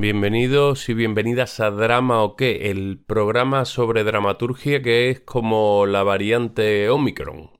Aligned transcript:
Bienvenidos 0.00 0.88
y 0.88 0.94
bienvenidas 0.94 1.60
a 1.60 1.70
Drama 1.70 2.22
o 2.22 2.34
qué, 2.34 2.70
el 2.70 3.04
programa 3.06 3.66
sobre 3.66 4.02
dramaturgia 4.02 4.80
que 4.80 5.10
es 5.10 5.20
como 5.20 5.84
la 5.84 6.02
variante 6.02 6.88
Omicron. 6.88 7.50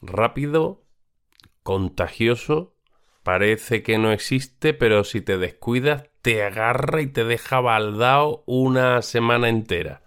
Rápido, 0.00 0.86
contagioso, 1.62 2.74
parece 3.22 3.82
que 3.82 3.98
no 3.98 4.10
existe, 4.10 4.72
pero 4.72 5.04
si 5.04 5.20
te 5.20 5.36
descuidas 5.36 6.04
te 6.22 6.42
agarra 6.42 7.02
y 7.02 7.08
te 7.08 7.24
deja 7.24 7.60
baldao 7.60 8.42
una 8.46 9.02
semana 9.02 9.50
entera. 9.50 10.02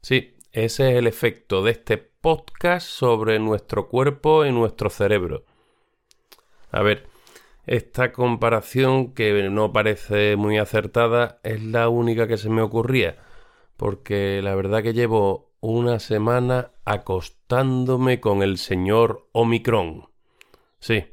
Sí, 0.00 0.38
ese 0.52 0.92
es 0.92 0.96
el 0.96 1.06
efecto 1.06 1.62
de 1.62 1.72
este 1.72 1.98
podcast 1.98 2.88
sobre 2.88 3.38
nuestro 3.40 3.88
cuerpo 3.88 4.46
y 4.46 4.52
nuestro 4.52 4.88
cerebro. 4.88 5.44
A 6.70 6.80
ver, 6.80 7.06
esta 7.66 8.12
comparación, 8.12 9.14
que 9.14 9.48
no 9.50 9.72
parece 9.72 10.36
muy 10.36 10.58
acertada, 10.58 11.40
es 11.42 11.62
la 11.62 11.88
única 11.88 12.26
que 12.26 12.36
se 12.36 12.50
me 12.50 12.62
ocurría, 12.62 13.16
porque 13.76 14.40
la 14.42 14.54
verdad 14.54 14.82
que 14.82 14.92
llevo 14.92 15.52
una 15.60 15.98
semana 15.98 16.72
acostándome 16.84 18.20
con 18.20 18.42
el 18.42 18.58
señor 18.58 19.28
Omicron. 19.32 20.08
Sí, 20.78 21.04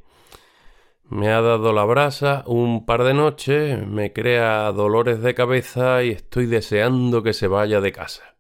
me 1.12 1.30
ha 1.30 1.42
dado 1.42 1.74
la 1.74 1.86
brasa 1.86 2.44
un 2.48 2.86
par 2.86 3.04
de 3.04 3.14
noches, 3.14 3.86
me 3.86 4.14
crea 4.14 4.72
dolores 4.72 5.22
de 5.22 5.34
cabeza 5.34 6.04
y 6.04 6.12
estoy 6.12 6.46
deseando 6.46 7.24
que 7.24 7.34
se 7.34 7.48
vaya 7.48 7.82
de 7.82 7.92
casa. 7.92 8.36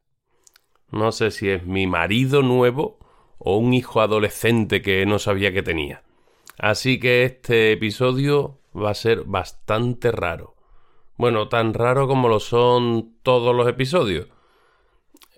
No 0.90 1.12
sé 1.12 1.32
si 1.32 1.50
es 1.50 1.66
mi 1.66 1.88
marido 1.88 2.41
nuevo 2.41 3.00
o 3.38 3.58
un 3.58 3.74
hijo 3.74 4.02
adolescente 4.02 4.82
que 4.82 5.05
no 5.05 5.20
sabía 5.20 5.52
que 5.52 5.64
tenía. 5.64 6.04
Así 6.62 7.00
que 7.00 7.24
este 7.24 7.72
episodio 7.72 8.60
va 8.76 8.92
a 8.92 8.94
ser 8.94 9.24
bastante 9.24 10.12
raro. 10.12 10.56
Bueno, 11.18 11.48
tan 11.50 11.74
raro 11.74 12.08
como 12.08 12.30
lo 12.30 12.40
son 12.40 13.16
todos 13.24 13.56
los 13.56 13.68
episodios. 13.68 14.28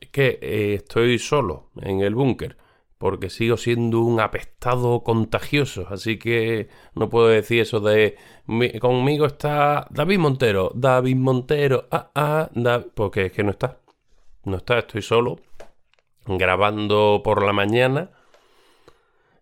Es 0.01 0.09
que 0.09 0.37
eh, 0.41 0.73
estoy 0.73 1.17
solo 1.19 1.69
en 1.79 2.01
el 2.01 2.13
búnker, 2.13 2.57
porque 2.97 3.29
sigo 3.29 3.55
siendo 3.55 4.01
un 4.01 4.19
apestado 4.19 5.01
contagioso, 5.05 5.87
así 5.89 6.19
que 6.19 6.67
no 6.93 7.07
puedo 7.07 7.27
decir 7.29 7.61
eso 7.61 7.79
de 7.79 8.17
conmigo 8.81 9.25
está 9.25 9.87
David 9.91 10.19
Montero, 10.19 10.73
David 10.75 11.15
Montero, 11.15 11.87
ah, 11.89 12.11
ah, 12.15 12.49
porque 12.95 13.27
es 13.27 13.31
que 13.31 13.43
no 13.43 13.51
está. 13.51 13.79
No 14.43 14.57
está, 14.57 14.79
estoy 14.79 15.01
solo, 15.01 15.39
grabando 16.25 17.21
por 17.23 17.45
la 17.45 17.53
mañana 17.53 18.11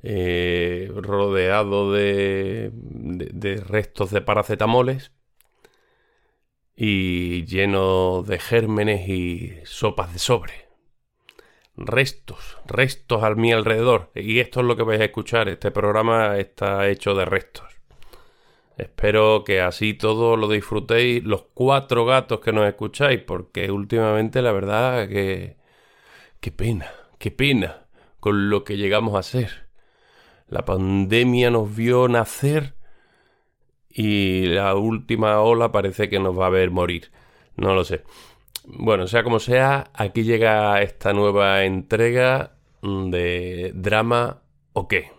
eh, 0.03 0.91
rodeado 0.95 1.91
de, 1.91 2.71
de, 2.73 3.57
restos 3.57 4.11
de 4.11 4.21
paracetamoles 4.21 5.11
y 6.75 7.45
lleno 7.45 8.23
de 8.23 8.39
gérmenes 8.39 9.07
y 9.07 9.53
sopas 9.63 10.13
de 10.13 10.19
sobre. 10.19 10.53
Restos, 11.75 12.57
restos 12.65 13.23
al 13.23 13.37
mi 13.37 13.51
alrededor. 13.51 14.11
Y 14.15 14.39
esto 14.39 14.61
es 14.61 14.65
lo 14.65 14.75
que 14.75 14.83
vais 14.83 15.01
a 15.01 15.05
escuchar. 15.05 15.49
Este 15.49 15.71
programa 15.71 16.37
está 16.37 16.87
hecho 16.89 17.13
de 17.13 17.25
restos. 17.25 17.71
Espero 18.77 19.43
que 19.43 19.61
así 19.61 19.93
todo 19.93 20.37
lo 20.37 20.47
disfrutéis, 20.47 21.23
los 21.23 21.43
cuatro 21.53 22.05
gatos 22.05 22.39
que 22.39 22.51
nos 22.51 22.67
escucháis, 22.67 23.21
porque 23.21 23.69
últimamente 23.71 24.41
la 24.41 24.51
verdad 24.51 25.07
que... 25.07 25.57
Qué 26.39 26.51
pena, 26.51 26.91
qué 27.19 27.29
pena 27.29 27.85
con 28.19 28.49
lo 28.49 28.63
que 28.63 28.77
llegamos 28.77 29.15
a 29.15 29.21
ser. 29.21 29.70
La 30.51 30.65
pandemia 30.65 31.49
nos 31.49 31.73
vio 31.73 32.09
nacer 32.09 32.75
y 33.89 34.47
la 34.47 34.75
última 34.75 35.39
ola 35.39 35.71
parece 35.71 36.09
que 36.09 36.19
nos 36.19 36.37
va 36.37 36.47
a 36.47 36.49
ver 36.49 36.71
morir. 36.71 37.09
No 37.55 37.73
lo 37.73 37.85
sé. 37.85 38.03
Bueno, 38.65 39.07
sea 39.07 39.23
como 39.23 39.39
sea, 39.39 39.89
aquí 39.93 40.23
llega 40.23 40.81
esta 40.81 41.13
nueva 41.13 41.63
entrega 41.63 42.57
de 42.81 43.71
drama 43.73 44.41
o 44.73 44.89
qué. 44.89 45.09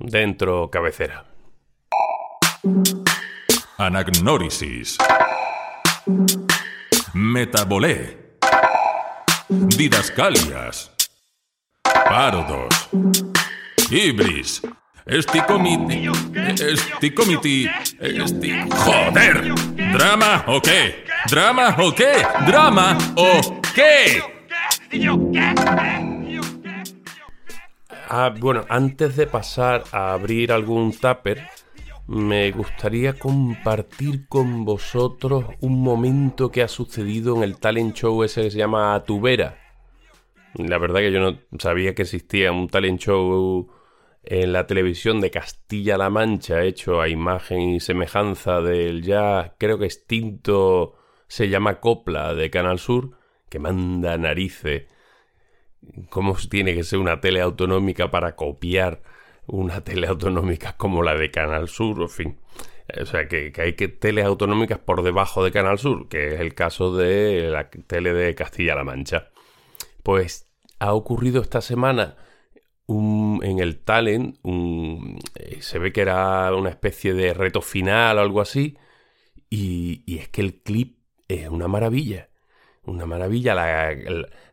Dentro 0.00 0.68
cabecera. 0.70 1.24
Anagnórisis. 3.78 4.98
Metabolé. 7.14 8.38
Didascalias. 9.48 10.90
Parodos. 11.82 12.90
Ibris. 13.94 14.60
Esticomiti. 15.06 16.10
Esticomiti. 16.60 17.68
Esti... 18.00 18.50
¡Joder! 18.68 19.54
¿Drama 19.92 20.44
o 20.48 20.60
qué? 20.60 21.04
¿Drama 21.30 21.76
o 21.78 21.94
qué? 21.94 22.26
¿Drama 22.44 22.98
o 23.14 23.60
qué? 23.72 24.20
Ah, 28.08 28.34
bueno, 28.36 28.64
antes 28.68 29.14
de 29.14 29.28
pasar 29.28 29.84
a 29.92 30.12
abrir 30.12 30.50
algún 30.50 30.90
tupper, 30.90 31.46
me 32.08 32.50
gustaría 32.50 33.16
compartir 33.16 34.26
con 34.26 34.64
vosotros 34.64 35.44
un 35.60 35.80
momento 35.80 36.50
que 36.50 36.62
ha 36.62 36.68
sucedido 36.68 37.36
en 37.36 37.44
el 37.44 37.58
talent 37.58 37.94
show 37.94 38.24
ese 38.24 38.42
que 38.42 38.50
se 38.50 38.58
llama 38.58 39.00
Tubera. 39.06 39.56
La 40.54 40.78
verdad 40.78 40.98
que 40.98 41.12
yo 41.12 41.20
no 41.20 41.38
sabía 41.60 41.94
que 41.94 42.02
existía 42.02 42.50
un 42.50 42.68
talent 42.68 43.00
show 43.00 43.68
en 44.26 44.52
la 44.52 44.66
televisión 44.66 45.20
de 45.20 45.30
Castilla-La 45.30 46.10
Mancha, 46.10 46.62
hecho 46.62 47.00
a 47.00 47.08
imagen 47.08 47.60
y 47.60 47.80
semejanza 47.80 48.60
del 48.60 49.02
ya 49.02 49.54
creo 49.58 49.78
que 49.78 49.84
extinto 49.84 50.96
se 51.28 51.48
llama 51.48 51.80
Copla 51.80 52.34
de 52.34 52.50
Canal 52.50 52.78
Sur, 52.78 53.18
que 53.48 53.58
manda 53.58 54.16
narices. 54.16 54.84
¿Cómo 56.08 56.36
tiene 56.48 56.74
que 56.74 56.84
ser 56.84 56.98
una 56.98 57.20
tele 57.20 57.40
autonómica 57.40 58.10
para 58.10 58.36
copiar 58.36 59.02
una 59.46 59.84
tele 59.84 60.06
autonómica 60.06 60.76
como 60.76 61.02
la 61.02 61.14
de 61.14 61.30
Canal 61.30 61.68
Sur? 61.68 62.00
En 62.00 62.08
fin. 62.08 62.38
O 63.00 63.06
sea, 63.06 63.28
que, 63.28 63.52
que 63.52 63.62
hay 63.62 63.72
que 63.74 63.88
teles 63.88 64.24
autonómicas 64.24 64.78
por 64.78 65.02
debajo 65.02 65.44
de 65.44 65.52
Canal 65.52 65.78
Sur, 65.78 66.08
que 66.08 66.34
es 66.34 66.40
el 66.40 66.54
caso 66.54 66.96
de 66.96 67.48
la 67.50 67.68
tele 67.68 68.14
de 68.14 68.34
Castilla-La 68.34 68.84
Mancha. 68.84 69.30
Pues 70.02 70.50
ha 70.78 70.92
ocurrido 70.94 71.42
esta 71.42 71.60
semana 71.60 72.16
en 72.86 73.58
el 73.58 73.78
talent, 73.78 74.38
eh, 74.44 75.58
se 75.60 75.78
ve 75.78 75.92
que 75.92 76.02
era 76.02 76.54
una 76.54 76.70
especie 76.70 77.14
de 77.14 77.32
reto 77.32 77.62
final 77.62 78.18
o 78.18 78.20
algo 78.20 78.40
así, 78.40 78.76
y, 79.50 80.02
es 80.18 80.28
que 80.28 80.40
el 80.40 80.62
clip 80.62 80.98
es 81.28 81.48
una 81.48 81.68
maravilla. 81.68 82.30
Una 82.84 83.06
maravilla. 83.06 83.54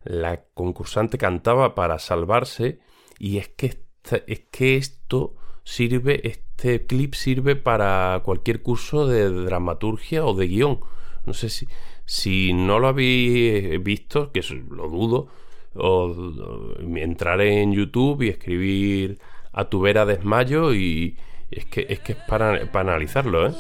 La, 0.04 0.46
concursante 0.54 1.18
cantaba 1.18 1.76
para 1.76 2.00
salvarse, 2.00 2.80
y 3.20 3.38
es 3.38 3.50
que, 3.50 3.84
es 4.28 4.40
que 4.52 4.78
esto 4.78 5.36
sirve, 5.64 6.28
este 6.28 6.86
clip 6.86 7.14
sirve 7.16 7.56
para 7.56 8.22
cualquier 8.24 8.62
curso 8.62 9.08
de 9.08 9.30
dramaturgia 9.30 10.26
o 10.26 10.34
de 10.34 10.48
guion. 10.48 10.80
No 11.26 11.34
sé 11.34 11.50
si, 11.50 11.68
si 12.06 12.54
no 12.54 12.80
lo 12.80 12.88
habéis 12.88 13.82
visto, 13.84 14.32
que 14.32 14.42
lo 14.70 14.88
dudo, 14.88 15.28
o, 15.76 16.76
entrar 16.96 17.42
en 17.42 17.74
YouTube 17.74 18.24
y 18.24 18.30
escribir 18.30 19.20
a 19.54 19.66
tu 19.66 19.82
vera 19.82 20.06
desmayo 20.06 20.74
y 20.74 21.18
es 21.50 21.66
que 21.66 21.86
es 21.90 22.00
que 22.00 22.14
es 22.14 22.18
para, 22.28 22.72
para 22.72 22.92
analizarlo, 22.92 23.48
¿eh? 23.48 23.54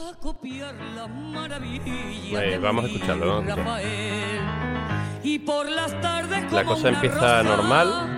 vamos 2.61 2.85
a 2.85 2.87
escucharlo. 2.87 3.43
La 6.51 6.63
cosa 6.65 6.89
empieza 6.89 7.43
normal. 7.43 8.17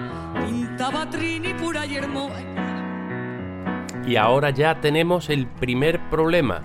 Y 4.06 4.16
ahora 4.16 4.50
ya 4.50 4.80
tenemos 4.82 5.30
el 5.30 5.48
primer 5.48 6.10
problema. 6.10 6.62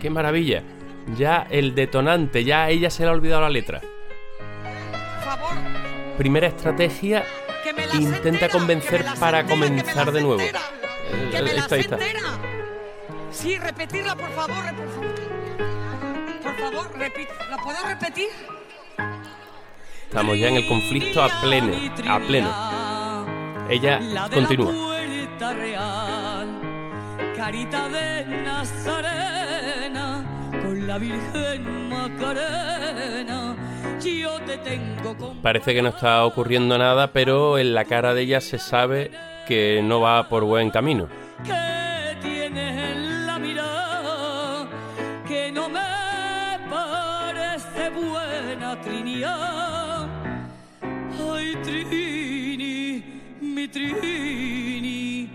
¡Qué 0.00 0.10
maravilla! 0.10 0.62
Ya 1.16 1.46
el 1.50 1.74
detonante, 1.74 2.44
ya 2.44 2.68
ella 2.68 2.90
se 2.90 3.02
le 3.04 3.08
ha 3.08 3.12
olvidado 3.12 3.42
la 3.42 3.50
letra. 3.50 3.80
Primera 6.18 6.48
estrategia, 6.48 7.24
intenta 7.94 8.48
convencer 8.48 9.04
para 9.20 9.46
comenzar 9.46 10.10
de 10.10 10.20
nuevo. 10.20 10.40
Eh, 10.40 10.52
está, 11.56 11.76
ahí 11.76 11.80
está. 11.82 11.96
Sí, 13.30 13.56
repetirla, 13.56 14.16
por 14.16 14.28
favor, 14.32 14.56
por 14.74 14.88
favor. 16.58 16.98
¿la 17.48 17.56
puedo 17.58 17.88
repetir? 17.88 18.28
Estamos 20.02 20.36
ya 20.36 20.48
en 20.48 20.56
el 20.56 20.66
conflicto 20.66 21.22
a 21.22 21.28
pleno, 21.40 21.72
a 22.08 22.18
pleno. 22.18 22.50
Ella 23.70 24.00
continúa. 24.34 24.72
carita 27.36 27.88
de 27.88 28.24
Nazarena, 28.42 30.24
con 30.64 30.84
la 30.84 30.98
Virgen 30.98 31.88
Macarena 31.88 33.67
Parece 35.42 35.74
que 35.74 35.82
no 35.82 35.88
está 35.88 36.24
ocurriendo 36.24 36.78
nada, 36.78 37.12
pero 37.12 37.58
en 37.58 37.74
la 37.74 37.84
cara 37.84 38.14
de 38.14 38.22
ella 38.22 38.40
se 38.40 38.58
sabe 38.58 39.10
que 39.46 39.80
no 39.82 40.00
va 40.00 40.28
por 40.28 40.44
buen 40.44 40.70
camino. 40.70 41.08
qué 47.78 47.90
buena 47.90 48.80
Trinidad. 48.80 50.06
Ay, 50.82 51.56
Trini, 51.62 53.04
mi 53.40 53.68
Trini, 53.68 55.30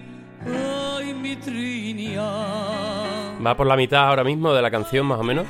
ay, 0.45 1.13
mi 1.13 1.35
Trinidad. 1.35 2.23
Va 3.45 3.57
por 3.57 3.67
la 3.67 3.75
mitad 3.75 4.07
ahora 4.07 4.23
mismo 4.23 4.53
de 4.53 4.61
la 4.61 4.71
canción, 4.71 5.05
más 5.05 5.19
o 5.19 5.23
menos. 5.23 5.47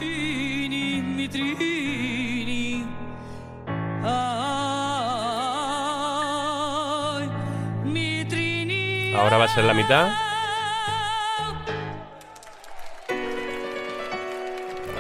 Ahora 9.15 9.37
va 9.37 9.45
a 9.45 9.47
ser 9.47 9.63
la 9.65 9.73
mitad. 9.73 10.11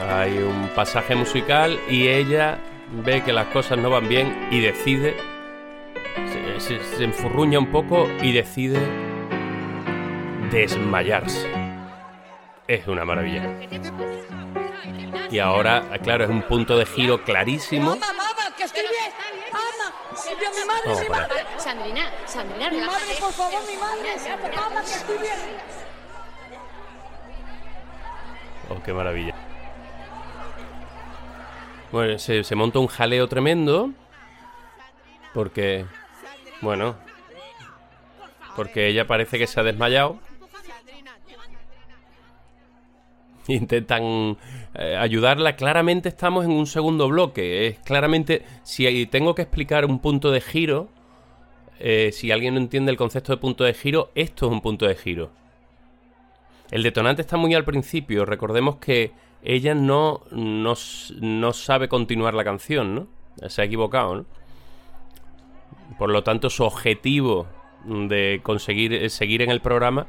Hay 0.09 0.37
un 0.37 0.69
pasaje 0.75 1.15
musical 1.15 1.79
y 1.89 2.07
ella 2.07 2.59
ve 3.03 3.23
que 3.23 3.33
las 3.33 3.47
cosas 3.47 3.77
no 3.77 3.89
van 3.89 4.07
bien 4.07 4.47
y 4.51 4.59
decide. 4.59 5.17
Se, 6.59 7.03
enfurruña 7.03 7.59
un 7.59 7.71
poco 7.71 8.07
y 8.21 8.31
decide 8.31 8.79
desmayarse. 10.51 11.51
Es 12.67 12.87
una 12.87 13.03
maravilla. 13.05 13.59
Y 15.31 15.39
ahora, 15.39 15.83
claro, 16.03 16.25
es 16.25 16.29
un 16.29 16.43
punto 16.43 16.77
de 16.77 16.85
giro 16.85 17.23
clarísimo. 17.23 17.95
Mamá, 17.95 18.13
mamá, 18.13 18.55
que 18.55 18.63
estoy 18.63 18.83
bien. 18.83 19.11
Mamá, 19.51 20.15
Silvia, 20.15 20.49
mi 20.51 20.61
madre, 20.73 20.85
Vamos 20.85 21.01
mi 21.01 21.07
para 21.07 21.27
madre. 21.27 21.45
Sandrina, 21.57 22.11
Sandrina, 22.25 22.69
Mi 22.69 22.79
madre, 22.79 23.15
por 23.19 23.31
favor, 23.31 23.61
mi 23.67 23.77
madre. 23.77 24.55
Mamá, 24.55 24.81
que 24.81 24.91
estoy 24.91 25.17
bien. 25.17 25.39
Oh, 28.69 28.81
qué 28.83 28.93
maravilla. 28.93 29.35
Bueno, 31.91 32.17
se, 32.17 32.43
se 32.43 32.55
monta 32.55 32.79
un 32.79 32.87
jaleo 32.87 33.27
tremendo. 33.27 33.91
Porque. 35.33 35.85
Bueno. 36.61 36.95
Porque 38.55 38.87
ella 38.87 39.07
parece 39.07 39.37
que 39.37 39.47
se 39.47 39.59
ha 39.59 39.63
desmayado. 39.63 40.19
Intentan 43.47 44.37
eh, 44.73 44.95
ayudarla. 44.97 45.55
Claramente 45.55 46.09
estamos 46.09 46.45
en 46.45 46.51
un 46.51 46.65
segundo 46.65 47.07
bloque. 47.07 47.67
Es 47.67 47.79
claramente. 47.79 48.43
Si 48.63 49.05
tengo 49.07 49.35
que 49.35 49.41
explicar 49.43 49.85
un 49.85 49.99
punto 49.99 50.31
de 50.31 50.41
giro. 50.41 50.89
eh, 51.79 52.11
si 52.13 52.31
alguien 52.31 52.53
no 52.53 52.59
entiende 52.61 52.91
el 52.91 52.97
concepto 52.97 53.33
de 53.33 53.37
punto 53.37 53.63
de 53.63 53.73
giro, 53.73 54.11
esto 54.15 54.45
es 54.45 54.51
un 54.51 54.61
punto 54.61 54.87
de 54.87 54.95
giro. 54.95 55.31
El 56.71 56.83
detonante 56.83 57.21
está 57.21 57.37
muy 57.37 57.53
al 57.53 57.65
principio. 57.65 58.25
Recordemos 58.25 58.77
que 58.77 59.11
ella 59.43 59.75
no, 59.75 60.21
no, 60.31 60.73
no 61.19 61.53
sabe 61.53 61.89
continuar 61.89 62.33
la 62.33 62.43
canción, 62.43 62.95
¿no? 62.95 63.07
Se 63.49 63.61
ha 63.61 63.65
equivocado, 63.65 64.15
¿no? 64.15 64.25
Por 65.99 66.09
lo 66.09 66.23
tanto, 66.23 66.49
su 66.49 66.63
objetivo 66.63 67.47
de 67.85 68.39
conseguir 68.43 68.93
eh, 68.93 69.09
seguir 69.09 69.41
en 69.41 69.51
el 69.51 69.59
programa 69.59 70.07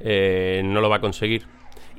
no 0.00 0.80
lo 0.80 0.88
va 0.88 0.96
a 0.96 1.00
conseguir. 1.00 1.46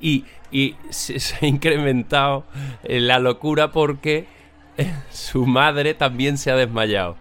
Y, 0.01 0.25
y 0.51 0.75
se, 0.89 1.19
se 1.19 1.45
ha 1.45 1.47
incrementado 1.47 2.45
eh, 2.83 2.99
la 2.99 3.19
locura 3.19 3.71
porque 3.71 4.27
eh, 4.77 4.93
su 5.11 5.45
madre 5.45 5.93
también 5.93 6.37
se 6.37 6.51
ha 6.51 6.55
desmayado. 6.55 7.17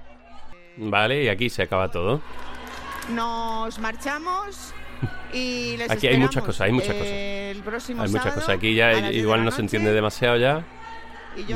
¿Vale? 0.76 1.24
Y 1.24 1.28
aquí 1.28 1.50
se 1.50 1.62
acaba 1.62 1.90
todo. 1.90 2.20
Nos 3.10 3.78
marchamos 3.78 4.72
y 5.32 5.76
les 5.76 5.90
Aquí 5.90 6.06
hay 6.06 6.18
muchas 6.18 6.44
cosas, 6.44 6.60
hay 6.62 6.72
muchas 6.72 6.94
cosas. 6.94 7.08
El 7.12 7.62
próximo 7.62 8.02
Hay 8.02 8.10
muchas 8.10 8.34
cosas. 8.34 8.48
Aquí 8.50 8.74
ya 8.74 9.10
igual 9.10 9.44
no 9.44 9.50
se 9.50 9.60
entiende 9.62 9.92
demasiado 9.92 10.36
ya. 10.36 10.64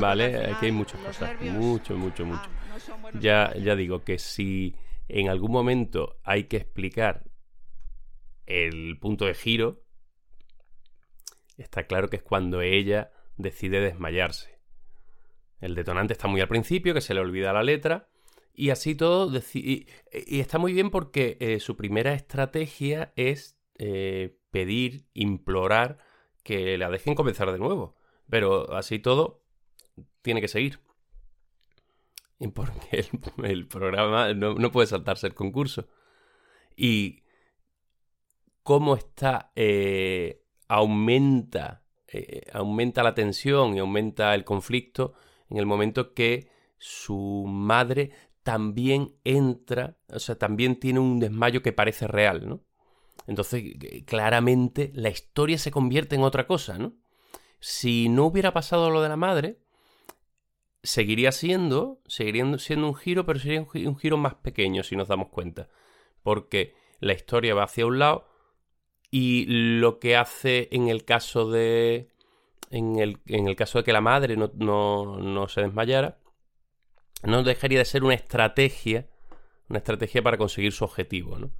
Vale, 0.01 0.37
al 0.37 0.55
aquí 0.55 0.67
hay 0.67 0.73
muchas 0.73 1.01
cosas. 1.01 1.31
nervios- 1.31 1.55
Mucho, 1.55 1.97
mucho, 1.97 2.25
mucho. 2.25 2.41
Ah, 2.45 2.79
no 2.89 2.97
buenos 2.99 3.23
Ya, 3.23 3.53
ya 3.61 3.75
digo 3.77 4.03
que 4.05 4.19
si 4.19 4.75
en 5.09 5.29
algún 5.29 5.51
momento 5.53 6.17
hay 6.25 6.45
que 6.45 6.57
explicar 6.57 7.25
el 8.47 8.99
punto 9.01 9.25
de 9.27 9.35
giro, 9.35 9.82
está 11.57 11.87
claro 11.87 12.09
que 12.09 12.17
es 12.17 12.23
cuando 12.23 12.61
ella 12.61 13.13
decide 13.37 13.81
desmayarse. 13.81 14.59
El 15.61 15.75
detonante 15.75 16.13
está 16.13 16.29
muy 16.29 16.41
al 16.41 16.49
principio, 16.49 16.95
que 16.95 17.01
se 17.01 17.15
le 17.15 17.21
olvida 17.21 17.53
la 17.53 17.63
letra, 17.63 18.09
y 18.55 18.71
así 18.71 18.95
todo. 18.95 19.31
Y, 19.55 19.87
y 20.13 20.41
está 20.41 20.59
muy 20.59 20.73
bien 20.73 20.91
porque 20.91 21.37
eh, 21.41 21.61
su 21.61 21.77
primera 21.77 22.15
estrategia 22.15 23.13
es 23.17 23.59
eh, 23.79 24.39
pedir, 24.51 25.07
implorar 25.15 25.99
que 26.43 26.77
la 26.79 26.91
dejen 26.91 27.15
comenzar 27.15 27.51
de 27.53 27.59
nuevo. 27.59 27.97
Pero 28.29 28.75
así 28.75 28.99
todo, 28.99 29.45
tiene 30.23 30.41
que 30.41 30.49
seguir. 30.49 30.81
Porque 32.55 33.07
el, 33.45 33.69
programa 33.69 34.35
no, 34.35 34.55
no 34.55 34.73
puede 34.73 34.89
saltarse 34.89 35.29
el 35.29 35.35
concurso. 35.35 35.89
Y 36.77 37.23
cómo 38.63 38.97
está, 38.97 39.53
eh, 39.55 40.42
aumenta, 40.73 41.83
eh, 42.09 42.47
aumenta 42.55 43.03
la 43.03 43.15
tensión 43.15 43.77
y 43.77 43.79
aumenta 43.79 44.35
el 44.35 44.45
conflicto 44.45 45.13
en 45.51 45.59
el 45.59 45.67
momento 45.67 46.15
que 46.15 46.49
su 46.79 47.45
madre 47.47 48.11
también 48.43 49.15
entra, 49.23 49.99
o 50.09 50.19
sea, 50.19 50.37
también 50.37 50.81
tiene 50.81 50.99
un 50.99 51.21
desmayo 51.21 51.61
que 51.61 51.75
parece 51.75 52.07
real, 52.07 52.49
¿no? 52.49 52.63
Entonces, 53.27 53.63
eh, 53.65 54.05
claramente 54.07 54.91
la 54.95 55.11
historia 55.11 55.59
se 55.59 55.71
convierte 55.71 56.17
en 56.17 56.23
otra 56.23 56.47
cosa, 56.47 56.79
¿no? 56.79 56.95
Si 57.61 58.09
no 58.09 58.25
hubiera 58.25 58.55
pasado 58.55 58.89
lo 58.89 59.03
de 59.03 59.11
la 59.11 59.17
madre, 59.17 59.59
seguiría 60.83 61.33
siendo, 61.33 62.01
seguiría 62.07 62.59
siendo 62.59 62.89
un 62.89 62.95
giro, 62.95 63.27
pero 63.27 63.39
sería 63.39 63.61
un, 63.61 63.87
un 63.87 63.99
giro 63.99 64.17
más 64.17 64.37
pequeño 64.37 64.83
si 64.83 64.97
nos 64.97 65.09
damos 65.09 65.29
cuenta. 65.29 65.69
Porque 66.23 66.75
la 66.99 67.13
historia 67.13 67.55
va 67.55 67.65
hacia 67.65 67.85
un 67.87 67.99
lado 67.99 68.32
y 69.13 69.45
lo 69.47 70.01
que 70.01 70.17
hace 70.17 70.69
en 70.73 70.89
el 70.89 71.05
caso 71.05 71.49
de. 71.51 72.09
En 72.71 72.99
el, 72.99 73.19
en 73.27 73.47
el 73.49 73.55
caso 73.55 73.79
de 73.79 73.85
que 73.85 73.93
la 73.93 74.01
madre 74.01 74.37
no, 74.37 74.51
no, 74.57 75.19
no 75.21 75.47
se 75.49 75.61
desmayara, 75.61 76.19
no 77.23 77.43
dejaría 77.43 77.79
de 77.79 77.85
ser 77.85 78.05
una 78.05 78.15
estrategia. 78.15 79.07
Una 79.69 79.79
estrategia 79.79 80.23
para 80.23 80.37
conseguir 80.37 80.73
su 80.73 80.85
objetivo, 80.85 81.39
¿no? 81.39 81.51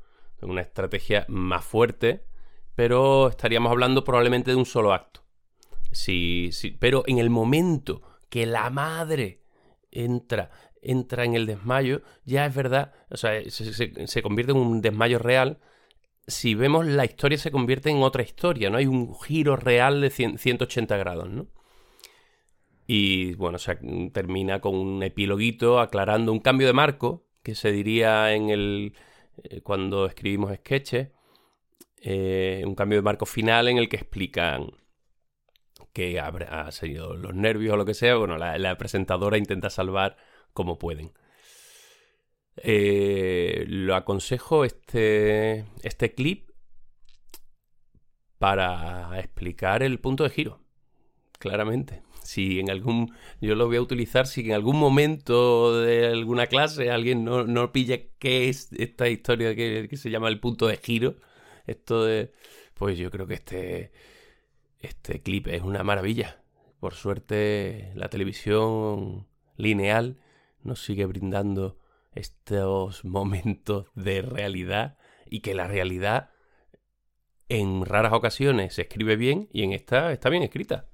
Una 0.43 0.61
estrategia 0.61 1.25
más 1.29 1.65
fuerte, 1.65 2.25
pero 2.75 3.29
estaríamos 3.29 3.71
hablando 3.71 4.05
probablemente 4.05 4.51
de 4.51 4.57
un 4.57 4.67
solo 4.67 4.93
acto. 4.93 5.23
Sí, 5.93 6.51
sí, 6.53 6.73
pero 6.73 7.05
en 7.07 7.19
el 7.19 7.31
momento 7.31 8.03
que 8.29 8.45
la 8.45 8.69
madre 8.71 9.41
entra, 9.91 10.51
entra 10.83 11.25
en 11.25 11.35
el 11.37 11.47
desmayo, 11.47 12.03
ya 12.25 12.45
es 12.45 12.55
verdad, 12.55 12.93
o 13.11 13.17
sea, 13.17 13.41
se, 13.51 13.73
se- 13.73 14.07
se 14.07 14.23
convierte 14.23 14.53
en 14.53 14.59
un 14.59 14.83
desmayo 14.83 15.19
real. 15.19 15.59
Si 16.35 16.55
vemos 16.55 16.87
la 16.87 17.05
historia 17.05 17.39
se 17.39 17.51
convierte 17.51 17.91
en 17.91 18.03
otra 18.03 18.23
historia, 18.23 18.71
¿no? 18.71 18.79
Hay 18.79 18.87
un 18.87 19.15
giro 19.21 19.57
real 19.57 20.01
de 20.01 20.11
100 20.11 20.39
180 20.39 20.97
grados, 20.97 21.29
¿no? 21.31 21.47
Y 22.87 23.35
bueno, 23.35 23.57
o 23.57 23.59
sea, 23.59 23.79
termina 24.13 24.61
con 24.61 24.75
un 24.75 25.03
epiloguito 25.03 25.81
aclarando 25.81 26.33
un 26.33 26.41
cambio 26.41 26.67
de 26.67 26.73
marco, 26.73 27.27
que 27.43 27.55
se 27.55 27.73
diría 27.73 28.35
en 28.35 28.51
el. 28.51 28.95
eh, 29.45 29.61
cuando 29.63 30.07
escribimos 30.07 30.55
sketches. 30.57 31.09
eh, 32.03 32.65
un 32.67 32.75
cambio 32.75 32.99
de 32.99 33.03
marco 33.03 33.27
final 33.27 33.69
en 33.69 33.79
el 33.79 33.89
que 33.89 33.97
explican 33.97 34.73
que 35.93 36.21
habrá 36.21 36.71
sido 36.73 37.17
los 37.17 37.35
nervios 37.35 37.75
o 37.75 37.77
lo 37.77 37.85
que 37.85 37.95
sea. 37.95 38.17
Bueno, 38.17 38.39
la, 38.39 38.59
la 38.59 38.77
presentadora 38.79 39.39
intenta 39.39 39.71
salvar 39.71 40.17
como 40.53 40.79
pueden. 40.79 41.13
Eh, 42.57 43.65
lo 43.69 43.95
aconsejo 43.95 44.65
este, 44.65 45.65
este 45.83 46.15
clip 46.15 46.51
para 48.39 49.19
explicar 49.21 49.83
el 49.83 50.01
punto 50.01 50.25
de 50.25 50.31
giro. 50.31 50.61
Claramente. 51.39 52.03
Si 52.23 52.61
en 52.61 52.71
algún. 52.71 53.13
Yo 53.41 53.55
lo 53.55 53.67
voy 53.67 53.77
a 53.77 53.83
utilizar 53.83 54.27
si 54.27 54.43
en 54.43 54.53
algún 54.53 54.79
momento 54.79 55.81
de 55.81 56.07
alguna 56.07 56.47
clase 56.47 56.91
alguien 56.91 57.25
no, 57.25 57.45
no 57.45 57.73
pilla 57.73 57.99
qué 58.19 58.49
es 58.49 58.73
esta 58.73 59.09
historia 59.09 59.55
que, 59.57 59.89
que 59.89 59.97
se 59.97 60.11
llama 60.11 60.29
el 60.29 60.41
punto 60.41 60.67
de 60.67 60.77
giro. 60.77 61.17
Esto 61.67 62.05
de. 62.05 62.33
Pues 62.75 62.99
yo 62.99 63.11
creo 63.11 63.27
que 63.27 63.35
este. 63.35 63.93
Este 64.81 65.23
clip 65.23 65.47
es 65.49 65.63
una 65.63 65.85
maravilla. 65.85 66.43
Por 66.81 66.95
suerte, 66.95 67.93
la 67.95 68.09
televisión 68.09 69.29
lineal 69.57 70.19
nos 70.63 70.83
sigue 70.83 71.07
brindando 71.07 71.79
estos 72.15 73.05
momentos 73.07 73.87
de 73.95 74.23
realidad 74.23 74.97
y 75.27 75.41
que 75.41 75.55
la 75.55 75.67
realidad 75.67 76.31
en 77.49 77.85
raras 77.85 78.13
ocasiones 78.13 78.75
se 78.75 78.83
escribe 78.83 79.17
bien 79.17 79.49
y 79.53 79.63
en 79.63 79.73
esta 79.73 80.13
está 80.13 80.29
bien 80.31 80.43
escrita. 80.43 80.89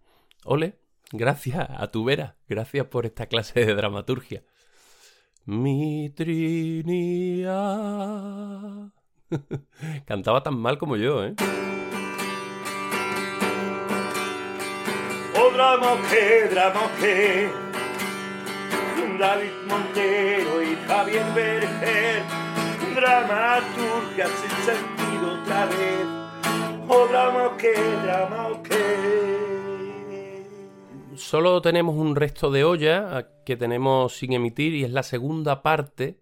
Ole, 0.45 0.79
gracias 1.13 1.69
a 1.71 1.91
tu 1.91 2.05
vera, 2.05 2.37
gracias 2.49 2.87
por 2.87 3.07
esta 3.07 3.27
clase 3.27 3.65
de 3.65 3.75
dramaturgia. 3.75 4.43
Mi 5.45 6.11
Trinidad. 6.11 7.59
Cantaba 10.07 10.43
tan 10.43 10.59
mal 10.59 10.79
como 10.79 10.97
yo, 10.97 11.25
¿eh? 11.25 11.35
Oh 15.41 15.99
che, 16.11 16.49
drama 16.49 16.89
che, 17.01 17.51
David 19.17 19.53
Montero 19.69 20.63
y 20.63 20.77
Javier 20.87 21.25
Berger. 21.35 22.23
Dramaturgia 22.95 24.27
sin 24.27 24.51
sentido 24.65 25.41
otra 25.41 25.67
vez. 25.67 26.07
O 26.89 27.07
drama 27.07 27.47
o 27.47 27.57
qué, 27.57 27.75
drama 28.03 28.49
o. 28.49 28.59
Solo 31.19 31.61
tenemos 31.61 31.97
un 31.97 32.17
resto 32.17 32.51
de 32.51 32.65
olla 32.65 33.29
que 33.45 33.57
tenemos 33.57 34.17
sin 34.17 34.33
emitir 34.33 34.73
y 34.75 34.85
es 34.85 34.93
la 34.93 35.03
segunda 35.03 35.63
parte. 35.63 36.21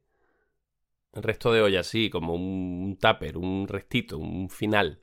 Resto 1.12 1.52
de 1.52 1.62
olla, 1.62 1.82
sí, 1.82 2.10
como 2.10 2.34
un 2.34 2.98
tupper, 3.00 3.36
un 3.36 3.68
restito, 3.68 4.18
un 4.18 4.48
final. 4.48 5.02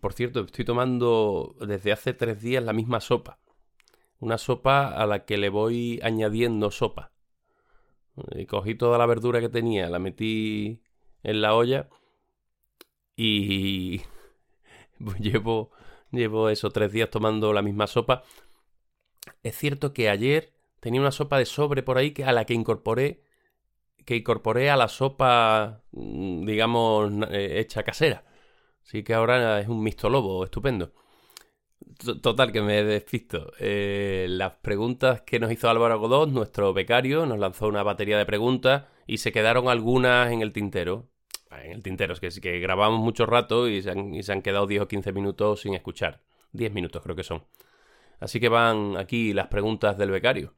Por 0.00 0.12
cierto, 0.12 0.40
estoy 0.40 0.64
tomando 0.64 1.54
desde 1.60 1.92
hace 1.92 2.12
tres 2.12 2.42
días 2.42 2.62
la 2.62 2.72
misma 2.72 3.00
sopa. 3.00 3.38
Una 4.20 4.38
sopa 4.38 4.88
a 4.88 5.06
la 5.06 5.24
que 5.24 5.38
le 5.38 5.48
voy 5.48 6.00
añadiendo 6.02 6.70
sopa. 6.70 7.12
Y 8.34 8.46
cogí 8.46 8.74
toda 8.74 8.98
la 8.98 9.06
verdura 9.06 9.40
que 9.40 9.48
tenía, 9.48 9.88
la 9.88 9.98
metí 9.98 10.82
en 11.22 11.40
la 11.40 11.54
olla 11.54 11.88
y 13.16 14.02
llevo, 15.20 15.70
llevo 16.10 16.48
esos 16.48 16.72
tres 16.72 16.92
días 16.92 17.10
tomando 17.10 17.52
la 17.52 17.62
misma 17.62 17.86
sopa. 17.86 18.24
Es 19.42 19.56
cierto 19.56 19.92
que 19.92 20.08
ayer 20.08 20.54
tenía 20.80 21.00
una 21.00 21.12
sopa 21.12 21.38
de 21.38 21.46
sobre 21.46 21.82
por 21.82 21.98
ahí 21.98 22.12
que 22.12 22.24
a 22.24 22.32
la 22.32 22.44
que 22.44 22.54
incorporé 22.54 23.22
que 24.08 24.16
incorporé 24.16 24.70
a 24.70 24.76
la 24.76 24.88
sopa, 24.88 25.82
mm, 25.92 26.46
digamos, 26.46 27.12
eh, 27.30 27.60
hecha 27.60 27.82
casera. 27.82 28.24
Así 28.82 29.02
que 29.04 29.12
ahora 29.14 29.60
es 29.60 29.68
un 29.68 29.82
mixto 29.82 30.08
lobo 30.08 30.44
estupendo. 30.44 30.94
Total, 32.22 32.52
que 32.52 32.62
me 32.62 32.84
despisto. 32.84 33.52
Eh, 33.58 34.26
las 34.28 34.52
preguntas 34.54 35.22
que 35.22 35.40
nos 35.40 35.50
hizo 35.50 35.68
Álvaro 35.68 35.98
Godón, 35.98 36.32
nuestro 36.32 36.72
becario, 36.72 37.26
nos 37.26 37.38
lanzó 37.38 37.66
una 37.66 37.82
batería 37.82 38.16
de 38.18 38.26
preguntas 38.26 38.84
y 39.06 39.18
se 39.18 39.32
quedaron 39.32 39.68
algunas 39.68 40.30
en 40.30 40.42
el 40.42 40.52
tintero. 40.52 41.08
En 41.50 41.72
el 41.72 41.82
tintero, 41.82 42.12
es 42.12 42.20
que, 42.20 42.28
que 42.40 42.60
grabamos 42.60 43.00
mucho 43.00 43.26
rato 43.26 43.68
y 43.68 43.82
se, 43.82 43.90
han, 43.90 44.14
y 44.14 44.22
se 44.22 44.32
han 44.32 44.42
quedado 44.42 44.66
10 44.66 44.82
o 44.82 44.88
15 44.88 45.12
minutos 45.12 45.62
sin 45.62 45.74
escuchar. 45.74 46.20
10 46.52 46.72
minutos 46.72 47.02
creo 47.02 47.16
que 47.16 47.24
son. 47.24 47.42
Así 48.20 48.38
que 48.38 48.48
van 48.48 48.96
aquí 48.96 49.32
las 49.32 49.48
preguntas 49.48 49.98
del 49.98 50.10
becario. 50.10 50.54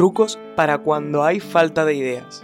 Trucos 0.00 0.38
para 0.56 0.78
cuando 0.78 1.24
hay 1.24 1.40
falta 1.40 1.84
de 1.84 1.92
ideas. 1.92 2.42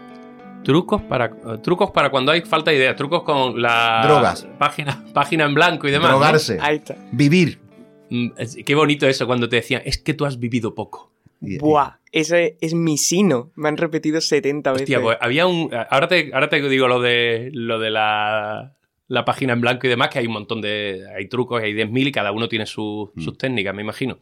Trucos 0.62 1.00
para, 1.00 1.25
eh, 1.25 1.56
trucos 1.62 1.90
para 1.90 2.10
cuando 2.10 2.30
hay 2.30 2.42
falta 2.42 2.70
de 2.70 2.76
ideas. 2.76 2.96
Trucos 2.96 3.22
con 3.22 3.62
la 3.62 4.02
Drogas. 4.04 4.46
Página, 4.58 5.02
página 5.14 5.46
en 5.46 5.54
blanco 5.54 5.88
y 5.88 5.90
demás. 5.90 6.10
¿no? 6.10 6.18
Drogarse. 6.18 6.58
Ahí 6.60 6.76
está. 6.76 6.96
Vivir. 7.12 7.58
Mm, 8.10 8.26
es- 8.36 8.58
Qué 8.62 8.75
bonito 8.75 9.06
eso 9.08 9.26
cuando 9.26 9.48
te 9.48 9.56
decían, 9.56 9.80
es 9.86 9.96
que 9.96 10.12
tú 10.12 10.26
has 10.26 10.38
vivido 10.38 10.75
poco. 10.75 11.10
Buah, 11.40 11.92
ese 12.12 12.58
es 12.60 12.75
mi 12.75 12.98
sino. 12.98 13.52
Me 13.54 13.68
han 13.70 13.78
repetido 13.78 14.20
70 14.20 14.72
veces. 14.72 14.82
Hostia, 14.90 15.00
pues 15.00 15.16
había 15.22 15.46
un. 15.46 15.70
Ahora 15.88 16.08
te, 16.08 16.30
ahora 16.34 16.50
te 16.50 16.60
digo 16.68 16.88
lo 16.88 17.00
de 17.00 17.48
lo 17.54 17.78
de 17.78 17.88
la, 17.90 18.75
la 19.08 19.25
página 19.25 19.54
en 19.54 19.62
blanco 19.62 19.86
y 19.86 19.88
demás, 19.90 20.10
que 20.10 20.18
hay 20.18 20.26
un 20.26 20.34
montón 20.34 20.60
de. 20.60 21.04
Hay 21.16 21.26
trucos, 21.28 21.62
hay 21.62 21.72
10.000 21.72 22.06
y 22.08 22.12
cada 22.12 22.32
uno 22.32 22.48
tiene 22.50 22.66
su- 22.66 23.12
Mm. 23.14 23.20
sus 23.22 23.38
técnicas, 23.38 23.75
me 23.75 23.80
imagino. 23.80 24.18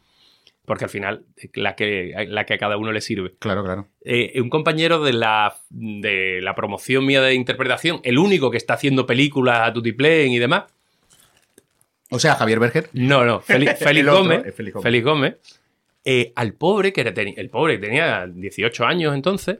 Porque 0.65 0.85
al 0.85 0.91
final, 0.91 1.27
la 1.55 1.77
que, 1.77 2.15
la 2.29 2.47
que 2.47 2.55
a 2.55 2.59
cada 2.59 2.79
uno 2.79 2.91
le 2.91 3.03
sirve. 3.03 3.35
Claro, 3.39 3.63
claro. 3.63 3.89
Eh, 4.03 4.41
un 4.41 4.49
compañero 4.49 5.03
de 5.05 5.13
la, 5.13 5.57
de 5.69 6.41
la 6.43 6.55
promoción 6.55 7.05
mía 7.05 7.21
de 7.21 7.35
interpretación, 7.35 8.01
el 8.03 8.19
único 8.19 8.51
que 8.51 8.57
está 8.57 8.75
haciendo 8.75 9.05
películas 9.07 9.61
a 9.69 9.73
Tutiplén 9.75 10.33
y 10.33 10.39
demás. 10.39 10.65
O 12.11 12.19
sea, 12.19 12.35
Javier 12.37 12.61
Berger. 12.61 12.89
No, 12.95 13.25
no, 13.25 13.41
Félix, 13.43 13.79
Gómez. 13.81 14.55
Félix 14.55 14.75
Gómez. 14.75 14.83
Félix 14.83 15.05
Gómez. 15.05 15.37
eh, 16.05 16.33
al 16.35 16.55
pobre, 16.55 16.93
que 16.93 17.03
era 17.03 17.13
el 17.15 17.51
pobre 17.51 17.79
que 17.79 17.87
tenía 17.87 18.27
18 18.27 18.85
años 18.87 19.15
entonces, 19.15 19.59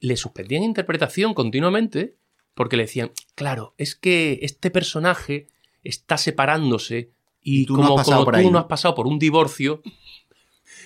le 0.00 0.16
suspendían 0.16 0.62
interpretación 0.62 1.34
continuamente 1.34 2.14
porque 2.54 2.76
le 2.76 2.84
decían, 2.84 3.10
claro, 3.34 3.74
es 3.76 3.94
que 3.96 4.38
este 4.42 4.70
personaje 4.70 5.48
está 5.82 6.16
separándose 6.16 7.10
y, 7.46 7.62
Y 7.62 7.66
tú 7.66 7.74
no 7.76 7.88
como, 7.88 8.02
como 8.02 8.24
tú 8.24 8.30
ahí, 8.36 8.50
no 8.50 8.58
has 8.58 8.64
pasado 8.64 8.94
por 8.94 9.06
un 9.06 9.18
divorcio, 9.18 9.80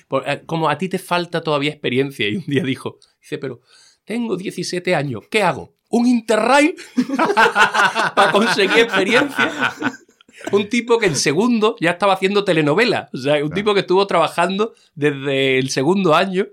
por- 0.08 0.28
eh, 0.28 0.42
como 0.46 0.68
a 0.68 0.76
ti 0.76 0.88
te 0.88 0.98
falta 0.98 1.40
todavía 1.42 1.70
experiencia. 1.70 2.28
Y 2.28 2.36
un 2.36 2.44
día 2.46 2.62
dijo, 2.62 2.98
dice, 3.20 3.38
pero 3.38 3.60
tengo 4.04 4.36
17 4.36 4.94
años, 4.94 5.22
¿qué 5.30 5.42
hago? 5.42 5.72
¿Un 5.88 6.06
interrail 6.06 6.74
para 8.14 8.32
conseguir 8.32 8.78
experiencia? 8.80 9.52
Un 10.52 10.68
tipo 10.70 10.98
que 10.98 11.04
en 11.06 11.16
segundo 11.16 11.76
ya 11.80 11.90
estaba 11.90 12.14
haciendo 12.14 12.44
telenovela. 12.44 13.10
O 13.12 13.18
sea, 13.18 13.34
un 13.34 13.40
Claro. 13.50 13.54
tipo 13.54 13.74
que 13.74 13.80
estuvo 13.80 14.06
trabajando 14.06 14.72
desde 14.94 15.58
el 15.58 15.68
segundo 15.68 16.14
año. 16.14 16.46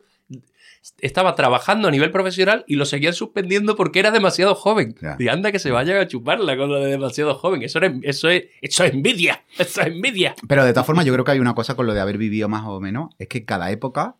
Estaba 0.99 1.35
trabajando 1.35 1.87
a 1.87 1.91
nivel 1.91 2.11
profesional 2.11 2.63
y 2.67 2.75
lo 2.75 2.85
seguían 2.85 3.13
suspendiendo 3.13 3.75
porque 3.75 3.99
era 3.99 4.11
demasiado 4.11 4.55
joven. 4.55 4.95
Y 5.19 5.27
anda 5.27 5.51
que 5.51 5.59
se 5.59 5.71
vayan 5.71 5.97
a 5.97 6.07
chuparla 6.07 6.55
con 6.57 6.69
lo 6.69 6.79
de 6.79 6.89
demasiado 6.91 7.35
joven. 7.35 7.63
Eso, 7.63 7.79
era- 7.79 7.93
eso, 8.03 8.29
es, 8.29 8.45
eso 8.61 8.83
es 8.83 8.93
envidia. 8.93 9.43
Eso 9.57 9.81
es 9.81 9.87
envidia. 9.87 10.35
Pero 10.47 10.63
de 10.65 10.73
todas 10.73 10.85
formas, 10.85 11.05
yo 11.05 11.13
creo 11.13 11.25
que 11.25 11.31
hay 11.31 11.39
una 11.39 11.55
cosa 11.55 11.75
con 11.75 11.85
lo 11.87 11.93
de 11.93 11.99
haber 12.01 12.17
vivido 12.17 12.47
más 12.49 12.63
o 12.65 12.79
menos, 12.79 13.09
es 13.19 13.27
que 13.27 13.45
cada 13.45 13.69
época. 13.71 14.15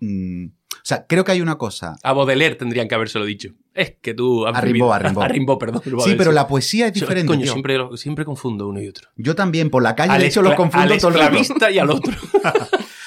mm, 0.00 0.46
o 0.46 0.84
sea, 0.84 1.06
creo 1.06 1.24
que 1.24 1.30
hay 1.32 1.40
una 1.40 1.58
cosa. 1.58 1.96
A 2.02 2.12
Baudelaire 2.12 2.56
tendrían 2.56 2.88
que 2.88 2.94
habérselo 2.96 3.24
dicho. 3.24 3.50
Es 3.72 3.94
que 4.02 4.14
tú 4.14 4.46
has 4.46 4.56
A 4.56 4.60
Rimbaud, 4.60 4.92
a 4.92 4.98
Rimbaud. 4.98 5.22
A 5.24 5.28
Rimbaud, 5.28 5.58
perdón. 5.58 5.82
Sí, 6.02 6.14
pero 6.18 6.32
la 6.32 6.48
poesía 6.48 6.86
es 6.88 6.92
Yo- 6.94 7.00
diferente. 7.02 7.28
Coño, 7.28 7.42
tío. 7.42 7.52
siempre, 7.52 7.76
lo- 7.78 7.96
siempre 7.96 8.24
confundo 8.24 8.66
uno 8.68 8.80
y 8.80 8.88
otro. 8.88 9.08
Yo 9.16 9.36
también, 9.36 9.70
por 9.70 9.82
la 9.82 9.94
calle, 9.94 10.12
Al 10.12 10.20
de 10.22 10.26
hecho, 10.26 10.42
los 10.42 10.54
confundo 10.54 10.92
al 10.94 11.00
todo 11.00 11.10
el 11.12 11.18
rato. 11.20 11.70
y 11.70 11.78
al 11.78 11.90
otro. 11.90 12.12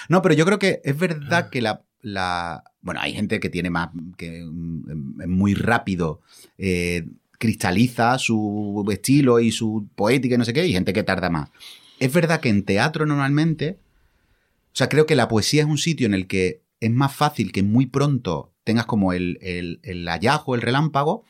No, 0.08 0.22
pero 0.22 0.36
yo 0.36 0.46
creo 0.46 0.60
que 0.60 0.82
es 0.84 0.96
verdad 1.00 1.50
que 1.50 1.64
la, 1.64 1.82
la- 2.06 2.64
Bueno, 2.82 3.02
hay 3.02 3.14
gente 3.14 3.40
que 3.40 3.50
tiene 3.50 3.70
más. 3.72 3.90
que 4.18 4.44
mm, 4.46 5.22
es 5.22 5.28
muy 5.28 5.54
rápido. 5.56 6.22
eh, 6.58 7.06
cristaliza 7.38 8.18
su 8.18 8.86
estilo 8.92 9.40
y 9.42 9.52
su 9.52 9.88
poética 9.96 10.36
y 10.36 10.38
no 10.38 10.46
sé 10.46 10.54
qué, 10.54 10.66
y 10.68 10.72
gente 10.72 10.94
que 10.94 11.04
tarda 11.04 11.30
más. 11.30 11.50
Es 12.00 12.14
verdad 12.14 12.40
que 12.40 12.50
en 12.50 12.64
teatro 12.64 13.06
normalmente. 13.06 13.78
O 14.74 14.78
sea, 14.78 14.88
creo 14.88 15.06
que 15.06 15.16
la 15.16 15.28
poesía 15.28 15.62
es 15.64 15.68
un 15.68 15.78
sitio 15.78 16.06
en 16.08 16.14
el 16.14 16.28
que 16.28 16.62
es 16.80 16.92
más 16.92 17.14
fácil 17.14 17.52
que 17.52 17.62
muy 17.64 17.88
pronto 17.88 18.52
tengas 18.64 18.86
como 18.86 19.12
el, 19.14 19.38
el, 19.42 19.80
el 19.84 20.08
hallazgo, 20.08 20.56
el 20.56 20.62
relámpago. 20.62 21.24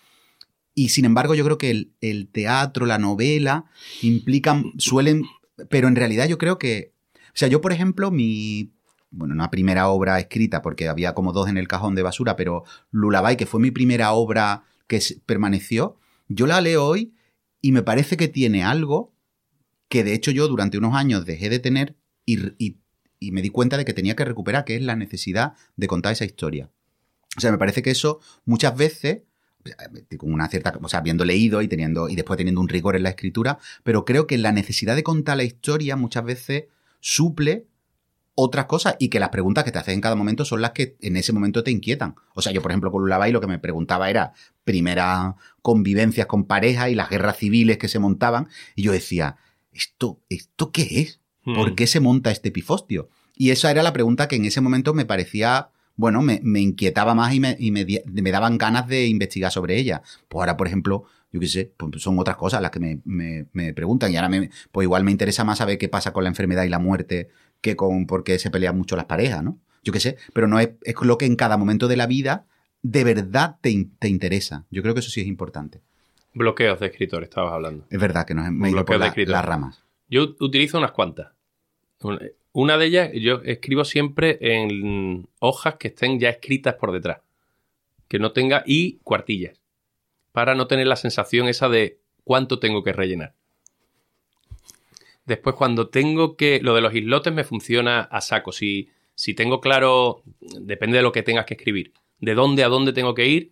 Y 0.75 0.89
sin 0.89 1.05
embargo, 1.05 1.35
yo 1.35 1.43
creo 1.45 1.57
que 1.57 1.71
el, 1.71 1.91
el 2.01 2.27
teatro, 2.27 2.85
la 2.85 2.97
novela, 2.99 3.65
implican, 4.01 4.73
suelen. 4.77 5.23
Pero 5.69 5.87
en 5.87 5.95
realidad 5.95 6.27
yo 6.27 6.37
creo 6.37 6.57
que. 6.59 6.91
O 7.29 7.37
sea, 7.37 7.47
yo, 7.47 7.61
por 7.61 7.71
ejemplo, 7.73 8.11
mi. 8.11 8.71
Bueno, 9.17 9.33
una 9.33 9.49
primera 9.49 9.87
obra 9.87 10.19
escrita, 10.19 10.61
porque 10.61 10.89
había 10.89 11.13
como 11.13 11.31
dos 11.31 11.47
en 11.47 11.57
el 11.57 11.69
cajón 11.69 11.95
de 11.95 12.03
basura, 12.03 12.35
pero 12.35 12.63
Lullaby, 12.91 13.37
que 13.37 13.45
fue 13.45 13.61
mi 13.61 13.71
primera 13.71 14.11
obra 14.11 14.63
que 14.87 15.01
permaneció, 15.25 15.97
yo 16.27 16.47
la 16.47 16.59
leo 16.59 16.85
hoy 16.85 17.13
y 17.61 17.71
me 17.71 17.81
parece 17.81 18.17
que 18.17 18.27
tiene 18.27 18.63
algo 18.63 19.13
que 19.87 20.03
de 20.03 20.13
hecho 20.13 20.31
yo 20.31 20.47
durante 20.49 20.77
unos 20.77 20.95
años 20.95 21.25
dejé 21.25 21.49
de 21.49 21.59
tener 21.59 21.95
y, 22.25 22.39
y- 22.63 22.79
y 23.17 23.31
me 23.31 23.41
di 23.41 23.49
cuenta 23.49 23.77
de 23.77 23.85
que 23.85 23.93
tenía 23.93 24.15
que 24.17 24.25
recuperar, 24.25 24.65
que 24.65 24.75
es 24.75 24.81
la 24.81 24.97
necesidad 24.97 25.53
de 25.77 25.87
contar 25.87 26.11
esa 26.11 26.25
historia. 26.25 26.69
O 27.37 27.39
sea, 27.39 27.51
me 27.51 27.57
parece 27.57 27.81
que 27.81 27.91
eso 27.91 28.19
muchas 28.43 28.75
veces, 28.75 29.21
eh, 29.63 30.17
con 30.17 30.33
una 30.33 30.49
cierta, 30.49 30.77
o 30.81 30.89
sea, 30.89 30.99
habiendo 30.99 31.23
leído 31.23 31.61
y 31.61 31.69
teniendo, 31.69 32.09
y 32.09 32.15
después 32.15 32.37
teniendo 32.37 32.59
un 32.59 32.67
rigor 32.67 32.97
en 32.97 33.03
la 33.03 33.09
escritura, 33.09 33.59
pero 33.83 34.03
creo 34.03 34.27
que 34.27 34.37
la 34.37 34.51
necesidad 34.51 34.95
de 34.97 35.03
contar 35.03 35.37
la 35.37 35.43
historia 35.45 35.95
muchas 35.95 36.25
veces 36.25 36.65
suple 36.99 37.67
otras 38.37 38.65
cosas 38.65 38.95
y 38.99 39.07
que 39.09 39.19
las 39.19 39.29
preguntas 39.29 39.63
que 39.63 39.71
te 39.71 39.79
haces 39.79 39.93
en 39.93 40.01
cada 40.01 40.15
momento 40.15 40.43
son 40.45 40.61
las 40.61 40.71
que 40.71 40.97
en 41.01 41.15
ese 41.17 41.31
momento 41.33 41.63
te 41.63 41.71
inquietan. 41.71 42.15
O 42.33 42.41
sea, 42.41 42.51
yo, 42.51 42.61
por 42.61 42.71
ejemplo, 42.71 42.91
con 42.91 43.01
Lullaby 43.01 43.31
lo 43.31 43.39
que 43.41 43.47
me 43.47 43.59
preguntaba 43.59 44.09
era 44.09 44.33
primeras 44.65 45.35
convivencias 45.61 46.27
con 46.27 46.45
pareja 46.45 46.89
y 46.89 46.95
las 46.95 47.09
guerras 47.09 47.37
civiles 47.37 47.77
que 47.77 47.87
se 47.87 47.99
montaban 47.99 48.47
y 48.75 48.83
yo 48.83 48.91
decía, 48.91 49.37
¿esto, 49.71 50.19
¿esto 50.29 50.71
qué 50.71 51.01
es? 51.01 51.21
¿Por 51.43 51.71
Mm. 51.71 51.75
qué 51.75 51.87
se 51.87 51.99
monta 51.99 52.31
este 52.31 52.51
pifostio? 52.51 53.07
Y 53.35 53.51
esa 53.51 53.69
era 53.71 53.83
la 53.83 53.93
pregunta 53.93 54.27
que 54.27 54.35
en 54.35 54.45
ese 54.45 54.61
momento 54.61 54.93
me 54.93 55.05
parecía, 55.05 55.69
bueno, 55.95 56.21
me, 56.21 56.39
me 56.43 56.59
inquietaba 56.59 57.13
más 57.15 57.33
y, 57.33 57.39
me, 57.39 57.55
y 57.59 57.71
me 57.71 57.85
me 58.05 58.31
daban 58.31 58.57
ganas 58.57 58.87
de 58.87 59.07
investigar 59.07 59.51
sobre 59.51 59.77
ella. 59.77 60.01
Pues 60.27 60.41
ahora, 60.41 60.57
por 60.57 60.67
ejemplo, 60.67 61.03
yo 61.31 61.39
qué 61.39 61.47
sé, 61.47 61.73
pues 61.77 62.01
son 62.01 62.17
otras 62.17 62.37
cosas 62.37 62.61
las 62.61 62.71
que 62.71 62.79
me, 62.79 62.99
me- 63.05 63.45
me 63.53 63.73
preguntan 63.73 64.11
y 64.11 64.15
ahora 64.17 64.29
me, 64.29 64.49
pues 64.71 64.85
igual 64.85 65.03
me 65.03 65.11
interesa 65.11 65.43
más 65.43 65.57
saber 65.59 65.77
qué 65.77 65.87
pasa 65.89 66.13
con 66.13 66.23
la 66.23 66.29
enfermedad 66.29 66.63
y 66.63 66.69
la 66.69 66.79
muerte 66.79 67.29
que 67.65 67.75
con 67.75 68.05
por 68.05 68.23
qué 68.23 68.37
se 68.39 68.49
pelean 68.51 68.77
mucho 68.77 68.95
las 68.95 69.05
parejas, 69.05 69.43
¿no? 69.43 69.57
Yo 69.83 69.91
qué 69.91 69.99
sé, 69.99 70.17
pero 70.33 70.47
no 70.47 70.59
es, 70.59 70.69
es 70.83 70.95
lo 71.01 71.17
que 71.17 71.25
en 71.25 71.35
cada 71.35 71.57
momento 71.57 71.87
de 71.87 71.97
la 71.97 72.07
vida 72.07 72.45
de 72.81 73.03
verdad 73.03 73.57
te, 73.61 73.71
in- 73.71 73.95
te 73.97 74.07
interesa. 74.07 74.65
Yo 74.69 74.81
creo 74.83 74.93
que 74.93 74.99
eso 74.99 75.09
sí 75.09 75.21
es 75.21 75.27
importante. 75.27 75.81
Bloqueos 76.33 76.79
de 76.79 76.87
escritor, 76.87 77.23
estabas 77.23 77.53
hablando. 77.53 77.85
Es 77.89 77.99
verdad 77.99 78.25
que 78.27 78.33
nos 78.35 78.47
hemos 78.47 78.69
ido 78.69 78.85
por 78.85 78.95
de 78.99 78.99
la- 79.25 79.31
las 79.31 79.45
ramas. 79.45 79.83
Yo 80.09 80.35
utilizo 80.39 80.77
unas 80.77 80.91
cuantas. 80.91 81.31
Un- 82.01 82.19
Una 82.51 82.77
de 82.77 82.85
ellas, 82.85 83.09
yo 83.13 83.41
escribo 83.43 83.83
siempre 83.83 84.37
en 84.39 85.27
hojas 85.39 85.75
que 85.75 85.89
estén 85.89 86.19
ya 86.19 86.29
escritas 86.29 86.75
por 86.75 86.91
detrás. 86.93 87.19
Que 88.07 88.17
no 88.19 88.31
tenga 88.31 88.63
y 88.65 88.97
cuartillas. 89.03 89.59
Para 90.31 90.55
no 90.55 90.65
tener 90.67 90.87
la 90.87 90.95
sensación 90.95 91.47
esa 91.49 91.67
de 91.69 91.97
cuánto 92.23 92.59
tengo 92.59 92.81
que 92.83 92.93
rellenar. 92.93 93.33
Después, 95.25 95.55
cuando 95.55 95.89
tengo 95.89 96.35
que. 96.37 96.59
Lo 96.61 96.75
de 96.75 96.81
los 96.81 96.93
islotes 96.93 97.33
me 97.33 97.43
funciona 97.43 98.01
a 98.01 98.21
saco. 98.21 98.51
Si, 98.51 98.89
si 99.15 99.33
tengo 99.33 99.59
claro. 99.61 100.21
Depende 100.39 100.97
de 100.97 101.03
lo 101.03 101.11
que 101.11 101.23
tengas 101.23 101.45
que 101.45 101.55
escribir. 101.55 101.93
De 102.19 102.33
dónde 102.35 102.63
a 102.63 102.67
dónde 102.67 102.93
tengo 102.93 103.13
que 103.13 103.27
ir. 103.27 103.51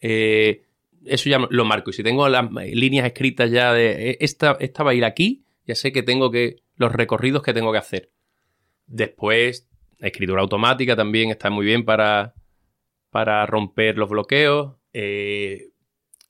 eh, 0.00 0.62
eso 1.04 1.28
ya 1.30 1.38
lo 1.50 1.64
marco. 1.64 1.90
Y 1.90 1.92
si 1.92 2.02
tengo 2.02 2.28
las 2.28 2.50
líneas 2.52 3.06
escritas 3.06 3.50
ya 3.50 3.72
de. 3.72 4.10
eh, 4.10 4.16
Esta, 4.20 4.56
esta 4.60 4.82
va 4.82 4.90
a 4.90 4.94
ir 4.94 5.04
aquí. 5.04 5.44
Ya 5.66 5.74
sé 5.76 5.92
que 5.92 6.02
tengo 6.02 6.30
que. 6.30 6.56
Los 6.76 6.92
recorridos 6.92 7.42
que 7.42 7.54
tengo 7.54 7.70
que 7.72 7.78
hacer. 7.78 8.10
Después, 8.86 9.68
escritura 10.00 10.42
automática 10.42 10.94
también 10.96 11.30
está 11.30 11.48
muy 11.50 11.64
bien 11.66 11.84
para, 11.84 12.34
para 13.10 13.46
romper 13.46 13.96
los 13.96 14.08
bloqueos. 14.10 14.74
Eh, 14.92 15.68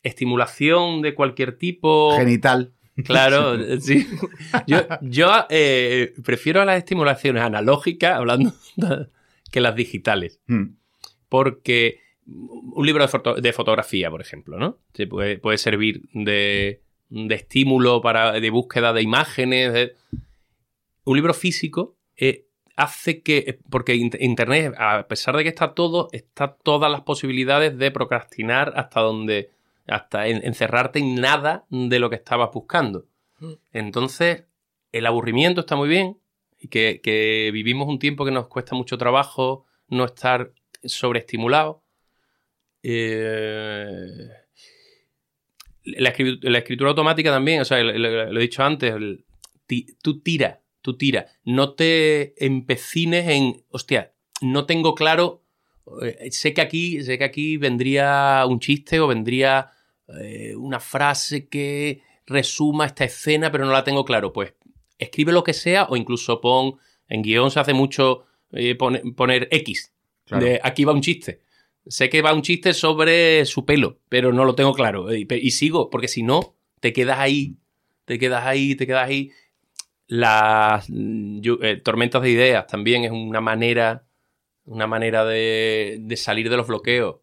estimulación 0.03 1.03
de 1.03 1.15
cualquier 1.15 1.57
tipo. 1.59 2.17
Genital. 2.17 2.73
Claro, 3.05 3.59
sí. 3.81 4.07
Yo, 4.67 4.79
yo 5.03 5.31
eh, 5.51 6.15
prefiero 6.25 6.65
las 6.65 6.79
estimulaciones 6.79 7.43
analógicas, 7.43 8.17
hablando, 8.17 8.53
que 9.51 9.61
las 9.61 9.75
digitales. 9.77 10.41
Mm. 10.47 10.65
Porque 11.29 12.01
un 12.27 12.85
libro 12.87 13.03
de, 13.05 13.09
foto- 13.09 13.35
de 13.35 13.53
fotografía, 13.53 14.11
por 14.11 14.21
ejemplo, 14.21 14.59
¿no? 14.59 14.79
Se 14.95 15.07
puede, 15.07 15.39
puede 15.39 15.59
servir 15.59 16.03
de, 16.13 16.81
de 17.09 17.35
estímulo 17.35 18.01
para, 18.01 18.33
de 18.33 18.51
búsqueda 18.51 18.93
de 18.93 19.03
imágenes. 19.03 19.73
de- 19.73 19.95
Un 21.05 21.17
libro 21.17 21.35
físico 21.35 21.97
eh, 22.17 22.47
hace 22.77 23.23
que. 23.23 23.59
Porque 23.71 23.95
in- 23.95 24.11
Internet, 24.19 24.75
a 24.79 25.07
pesar 25.09 25.37
de 25.37 25.43
que 25.43 25.49
está 25.51 25.75
todo, 25.75 26.09
está 26.13 26.57
todas 26.57 26.91
las 26.91 27.03
posibilidades 27.03 27.77
de 27.79 27.91
procrastinar 27.91 28.73
hasta 28.77 29.01
donde. 29.01 29.51
Hasta 29.89 30.27
en- 30.29 30.45
encerrarte 30.45 30.99
en 30.99 31.15
nada 31.17 31.67
de 31.71 31.99
lo 31.99 32.11
que 32.11 32.17
estabas 32.17 32.51
buscando. 32.53 33.07
Entonces, 33.73 34.45
el 34.93 35.07
aburrimiento 35.07 35.61
está 35.61 35.77
muy 35.77 35.89
bien. 35.89 36.19
Y 36.59 36.69
que, 36.69 37.01
que 37.03 37.51
vivimos 37.53 37.87
un 37.87 37.99
tiempo 37.99 38.25
que 38.25 38.31
nos 38.31 38.49
cuesta 38.49 38.75
mucho 38.75 38.97
trabajo 38.97 39.67
no 39.89 40.05
estar 40.07 40.53
sobreestimulado. 40.85 41.83
Eh, 42.83 44.29
la, 45.85 46.13
escritu- 46.15 46.39
la 46.49 46.59
escritura 46.59 46.91
automática 46.91 47.31
también, 47.31 47.61
o 47.61 47.65
sea, 47.65 47.83
lo, 47.83 47.93
lo- 47.93 48.33
lo 48.33 48.39
he 48.41 48.43
dicho 48.43 48.63
antes, 48.63 48.93
el- 48.95 49.25
ti- 49.67 49.87
tú 50.03 50.21
tira, 50.21 50.63
tú 50.81 50.97
tira. 50.97 51.27
No 51.45 51.75
te 51.75 52.35
empecines 52.45 53.29
en, 53.29 53.65
hostia, 53.71 54.13
no 54.41 54.67
tengo 54.67 54.95
claro, 54.95 55.43
eh, 56.03 56.31
sé 56.31 56.55
que 56.55 56.61
aquí, 56.61 57.03
sé 57.03 57.19
que 57.19 57.25
aquí 57.25 57.57
vendría 57.59 58.45
un 58.49 58.61
chiste 58.61 58.99
o 59.01 59.07
vendría 59.07 59.71
eh, 60.21 60.55
una 60.57 60.81
frase 60.81 61.49
que 61.49 62.03
resuma 62.27 62.87
esta 62.87 63.05
escena, 63.05 63.51
pero 63.53 63.65
no 63.67 63.73
la 63.73 63.85
tengo 63.85 64.05
claro. 64.05 64.33
Pues 64.33 64.55
escribe 64.99 65.33
lo 65.33 65.45
que 65.45 65.53
sea 65.53 65.85
o 65.85 65.97
incluso 65.97 66.41
pon, 66.41 66.77
en 67.09 67.23
guion 67.23 67.51
se 67.51 67.61
hace 67.61 67.73
mucho 67.75 68.25
eh, 68.53 68.75
pone- 68.77 69.03
poner 69.15 69.49
X. 69.51 69.93
Claro. 70.25 70.45
De 70.45 70.61
aquí 70.63 70.85
va 70.85 70.93
un 70.93 71.03
chiste. 71.03 71.43
Sé 71.87 72.09
que 72.11 72.21
va 72.23 72.33
un 72.35 72.43
chiste 72.43 72.75
sobre 72.75 73.45
su 73.45 73.65
pelo, 73.65 74.01
pero 74.09 74.33
no 74.33 74.45
lo 74.45 74.55
tengo 74.57 74.75
claro. 74.75 75.15
Y, 75.15 75.51
sigo, 75.53 75.89
porque 75.89 76.09
si 76.09 76.23
no, 76.25 76.57
te 76.81 76.93
quedas 76.93 77.19
ahí, 77.21 77.57
te 78.05 78.19
quedas 78.19 78.45
ahí, 78.45 78.75
te 78.75 78.87
quedas 78.89 79.07
ahí. 79.09 79.31
Las 80.09 80.87
yo- 80.89 81.59
eh, 81.63 81.77
tormentas 81.77 82.23
de 82.23 82.31
ideas 82.31 82.67
también 82.67 83.05
es 83.05 83.11
una 83.11 83.41
manera, 83.41 84.05
una 84.65 84.87
manera 84.87 85.25
de, 85.25 85.99
de 86.01 86.17
salir 86.17 86.49
de 86.51 86.57
los 86.57 86.67
bloqueos. 86.67 87.17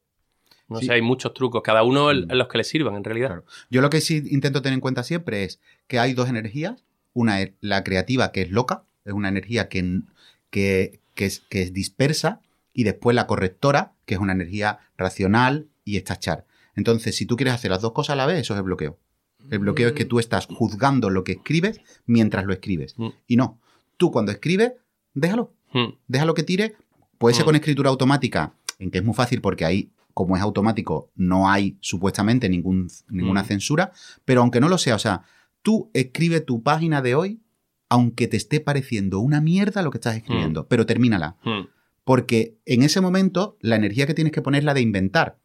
No 0.69 0.79
Sí. 0.79 0.85
sé, 0.87 0.93
hay 0.93 1.01
muchos 1.01 1.33
trucos, 1.33 1.61
cada 1.63 1.83
uno 1.83 2.09
el- 2.11 2.25
Mm. 2.27 2.31
los 2.33 2.47
que 2.47 2.57
le 2.57 2.63
sirvan, 2.63 2.95
en 2.95 3.03
realidad. 3.03 3.27
Claro. 3.27 3.45
Yo 3.69 3.81
lo 3.81 3.89
que 3.89 4.01
sí 4.01 4.23
intento 4.29 4.61
tener 4.61 4.73
en 4.75 4.79
cuenta 4.81 5.03
siempre 5.03 5.43
es 5.43 5.59
que 5.87 5.99
hay 5.99 6.13
dos 6.13 6.29
energías. 6.29 6.83
Una 7.13 7.41
es 7.41 7.51
la 7.61 7.83
creativa, 7.83 8.31
que 8.31 8.41
es 8.41 8.49
loca, 8.49 8.83
es 9.05 9.13
una 9.13 9.29
energía 9.29 9.69
que, 9.69 10.01
que, 10.49 10.99
que 11.13 11.25
es, 11.25 11.41
que 11.49 11.61
es 11.61 11.73
dispersa, 11.73 12.41
y 12.73 12.83
después 12.85 13.13
la 13.15 13.27
correctora, 13.27 13.93
que 14.05 14.15
es 14.15 14.19
una 14.19 14.33
energía 14.33 14.79
racional 14.97 15.67
y 15.85 15.97
es 15.97 16.03
tachar. 16.05 16.45
Entonces, 16.75 17.15
si 17.15 17.25
tú 17.27 17.35
quieres 17.35 17.53
hacer 17.53 17.69
las 17.69 17.81
dos 17.81 17.91
cosas 17.91 18.13
a 18.13 18.15
la 18.17 18.25
vez, 18.25 18.39
eso 18.39 18.53
es 18.53 18.57
el 18.57 18.63
bloqueo. 18.63 18.97
El 19.51 19.59
bloqueo 19.59 19.89
es 19.89 19.93
que 19.93 20.05
tú 20.05 20.19
estás 20.19 20.47
juzgando 20.47 21.09
lo 21.09 21.23
que 21.23 21.33
escribes 21.33 21.81
mientras 22.07 22.45
lo 22.45 22.53
escribes. 22.53 22.95
Mm. 22.97 23.09
Y 23.27 23.35
no, 23.35 23.59
tú 23.97 24.09
cuando 24.11 24.31
escribes, 24.31 24.71
déjalo, 25.13 25.53
Mm. 25.73 25.95
déjalo 26.07 26.33
que 26.33 26.43
tire. 26.43 26.75
Puede 27.19 27.35
ser 27.35 27.43
Mm. 27.43 27.45
con 27.47 27.55
escritura 27.55 27.89
automática, 27.89 28.53
en 28.79 28.89
que 28.89 28.99
es 28.99 29.03
muy 29.03 29.13
fácil 29.13 29.39
porque 29.41 29.65
ahí, 29.65 29.91
como 30.13 30.35
es 30.35 30.41
automático, 30.43 31.11
no 31.15 31.49
hay 31.49 31.77
supuestamente 31.81 32.49
ningún, 32.49 32.87
ninguna 33.09 33.43
Mm. 33.43 33.45
censura, 33.45 33.91
pero 34.25 34.41
aunque 34.41 34.59
no 34.59 34.69
lo 34.69 34.77
sea, 34.77 34.95
o 34.95 34.99
sea, 34.99 35.23
tú 35.61 35.89
escribe 35.93 36.39
tu 36.41 36.61
página 36.63 37.01
de 37.01 37.15
hoy, 37.15 37.41
aunque 37.89 38.27
te 38.27 38.37
esté 38.37 38.59
pareciendo 38.59 39.19
una 39.19 39.41
mierda 39.41 39.81
lo 39.81 39.91
que 39.91 39.97
estás 39.97 40.15
escribiendo, 40.15 40.67
pero 40.67 40.85
termínala. 40.85 41.37
Mm. 41.43 41.67
Porque 42.03 42.57
en 42.65 42.83
ese 42.83 43.01
momento 43.01 43.57
la 43.61 43.75
energía 43.75 44.05
que 44.07 44.13
tienes 44.13 44.33
que 44.33 44.41
poner 44.41 44.59
es 44.59 44.65
la 44.65 44.73
de 44.73 44.81
inventar. 44.81 45.37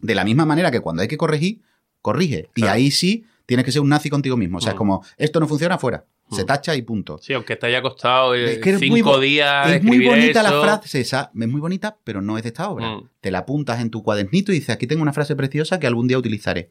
De 0.00 0.14
la 0.14 0.24
misma 0.24 0.44
manera 0.46 0.70
que 0.70 0.80
cuando 0.80 1.02
hay 1.02 1.08
que 1.08 1.16
corregir, 1.16 1.62
corrige. 2.02 2.48
Y 2.54 2.64
ahí 2.64 2.90
sí 2.90 3.24
tienes 3.46 3.64
que 3.64 3.72
ser 3.72 3.80
un 3.82 3.88
nazi 3.88 4.10
contigo 4.10 4.36
mismo. 4.36 4.58
O 4.58 4.60
sea, 4.60 4.70
es 4.72 4.74
Mm. 4.76 4.78
como, 4.78 5.04
esto 5.16 5.40
no 5.40 5.48
funciona 5.48 5.78
fuera. 5.78 6.04
Se 6.30 6.42
Mm. 6.42 6.46
tacha 6.46 6.74
y 6.74 6.82
punto. 6.82 7.18
Sí, 7.22 7.32
aunque 7.34 7.54
te 7.56 7.66
haya 7.66 7.80
costado 7.82 8.34
eh, 8.34 8.54
Es 8.54 8.58
que 8.58 8.70
es 8.70 8.80
muy 8.80 8.98
cinco 8.98 9.20
días 9.20 9.70
Es 9.70 9.82
muy 9.84 10.04
bonita 10.04 10.42
la 10.42 10.60
frase 10.60 11.00
esa, 11.00 11.30
es 11.38 11.48
muy 11.48 11.60
bonita, 11.60 11.96
pero 12.02 12.20
no 12.20 12.36
es 12.36 12.42
de 12.42 12.48
esta 12.48 12.68
obra. 12.68 12.96
Mm. 12.96 13.08
Te 13.20 13.30
la 13.30 13.38
apuntas 13.38 13.80
en 13.80 13.90
tu 13.90 14.02
cuadernito 14.02 14.50
y 14.50 14.56
dices, 14.56 14.70
aquí 14.70 14.86
tengo 14.86 15.02
una 15.02 15.12
frase 15.12 15.36
preciosa 15.36 15.78
que 15.78 15.86
algún 15.86 16.08
día 16.08 16.18
utilizaré. 16.18 16.70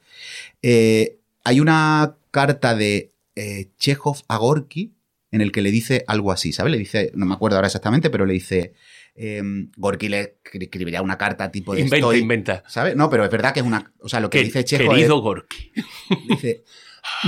Eh, 0.61 1.19
hay 1.43 1.59
una 1.59 2.15
carta 2.31 2.75
de 2.75 3.11
eh, 3.35 3.69
Chekhov 3.77 4.17
a 4.27 4.37
Gorky 4.37 4.91
en 5.31 5.41
el 5.41 5.51
que 5.51 5.61
le 5.61 5.71
dice 5.71 6.03
algo 6.07 6.31
así, 6.31 6.51
¿sabes? 6.53 6.71
Le 6.71 6.77
dice, 6.77 7.11
no 7.15 7.25
me 7.25 7.33
acuerdo 7.33 7.57
ahora 7.57 7.67
exactamente, 7.67 8.09
pero 8.09 8.25
le 8.25 8.33
dice, 8.33 8.73
eh, 9.15 9.41
Gorky 9.77 10.07
le 10.09 10.37
escri- 10.43 10.63
escribiría 10.63 11.01
una 11.01 11.17
carta 11.17 11.51
tipo 11.51 11.73
de 11.73 11.81
Inventa, 11.81 11.97
estoy- 12.07 12.19
inventa. 12.19 12.63
¿Sabes? 12.67 12.95
No, 12.95 13.09
pero 13.09 13.23
es 13.25 13.31
verdad 13.31 13.53
que 13.53 13.59
es 13.61 13.65
una... 13.65 13.93
O 13.99 14.07
sea, 14.09 14.19
lo 14.21 14.29
que 14.29 14.39
Que- 14.39 14.43
dice 14.45 14.63
Chekhov 14.63 14.95
querido 14.95 15.19
Gorky. 15.21 15.71
es, 15.75 15.85
dice, 16.27 16.63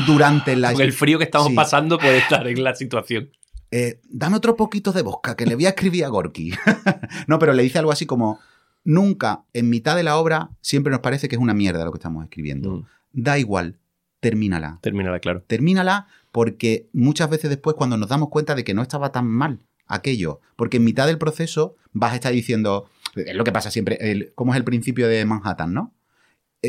durante 0.05 0.55
la... 0.55 0.73
Con 0.73 0.81
el 0.81 0.93
frío 0.93 1.17
que 1.17 1.25
estamos 1.25 1.49
Sí. 1.49 1.55
pasando 1.55 1.97
puede 1.97 2.17
estar 2.19 2.47
en 2.47 2.63
la 2.63 2.75
situación. 2.75 3.29
eh, 3.71 3.99
dame 4.09 4.37
otro 4.37 4.55
poquito 4.55 4.91
de 4.93 5.01
bosca 5.01 5.35
que 5.35 5.45
le 5.45 5.55
voy 5.55 5.65
a 5.65 5.69
escribir 5.69 6.05
a 6.05 6.09
Gorky. 6.09 6.51
no, 7.27 7.39
pero 7.39 7.53
le 7.53 7.63
dice 7.63 7.79
algo 7.79 7.91
así 7.91 8.05
como, 8.05 8.39
nunca 8.83 9.43
en 9.53 9.69
mitad 9.69 9.95
de 9.95 10.03
la 10.03 10.17
obra 10.17 10.49
siempre 10.61 10.91
nos 10.91 11.01
parece 11.01 11.27
que 11.27 11.35
es 11.35 11.41
una 11.41 11.53
mierda 11.53 11.83
lo 11.83 11.91
que 11.91 11.97
estamos 11.97 12.23
escribiendo. 12.23 12.71
Mm. 12.71 12.85
Da 13.13 13.37
igual, 13.39 13.77
termínala. 14.19 14.79
Termínala, 14.81 15.19
claro. 15.19 15.43
Termínala 15.47 16.07
porque 16.31 16.87
muchas 16.93 17.29
veces 17.29 17.49
después 17.49 17.75
cuando 17.75 17.97
nos 17.97 18.09
damos 18.09 18.29
cuenta 18.29 18.55
de 18.55 18.63
que 18.63 18.73
no 18.73 18.81
estaba 18.81 19.11
tan 19.11 19.27
mal 19.27 19.59
aquello, 19.87 20.39
porque 20.55 20.77
en 20.77 20.83
mitad 20.83 21.07
del 21.07 21.17
proceso 21.17 21.75
vas 21.93 22.11
a 22.11 22.15
estar 22.15 22.31
diciendo, 22.33 22.89
es 23.15 23.35
lo 23.35 23.43
que 23.43 23.51
pasa 23.51 23.71
siempre, 23.71 23.97
el, 24.11 24.31
¿cómo 24.35 24.53
es 24.53 24.57
el 24.57 24.63
principio 24.65 25.07
de 25.07 25.23
Manhattan, 25.25 25.73
no? 25.73 25.93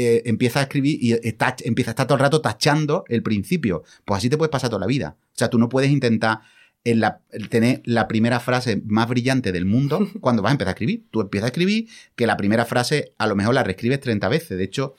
Eh, 0.00 0.22
empieza 0.26 0.60
a 0.60 0.62
escribir 0.62 0.96
y 1.02 1.12
está, 1.26 1.56
empieza 1.64 1.90
a 1.90 1.92
estar 1.92 2.06
todo 2.06 2.14
el 2.16 2.20
rato 2.22 2.40
tachando 2.40 3.02
el 3.08 3.22
principio. 3.24 3.82
Pues 4.04 4.18
así 4.18 4.30
te 4.30 4.36
puedes 4.36 4.52
pasar 4.52 4.70
toda 4.70 4.78
la 4.80 4.86
vida. 4.86 5.16
O 5.20 5.38
sea, 5.38 5.48
tú 5.50 5.58
no 5.58 5.68
puedes 5.68 5.90
intentar 5.90 6.38
en 6.84 7.00
la- 7.00 7.20
el 7.30 7.48
tener 7.48 7.82
la 7.84 8.06
primera 8.06 8.38
frase 8.38 8.80
más 8.86 9.08
brillante 9.08 9.50
del 9.50 9.64
mundo 9.64 9.98
cuando 10.20 10.40
vas 10.42 10.50
a 10.50 10.52
empezar 10.52 10.68
a 10.68 10.76
escribir. 10.76 11.06
Tú 11.10 11.20
empiezas 11.20 11.46
a 11.46 11.48
escribir 11.48 11.88
que 12.14 12.26
la 12.28 12.36
primera 12.36 12.64
frase 12.64 13.12
a 13.18 13.26
lo 13.26 13.34
mejor 13.34 13.54
la 13.54 13.64
reescribes 13.64 13.98
30 14.00 14.28
veces. 14.28 14.56
De 14.56 14.62
hecho, 14.64 14.94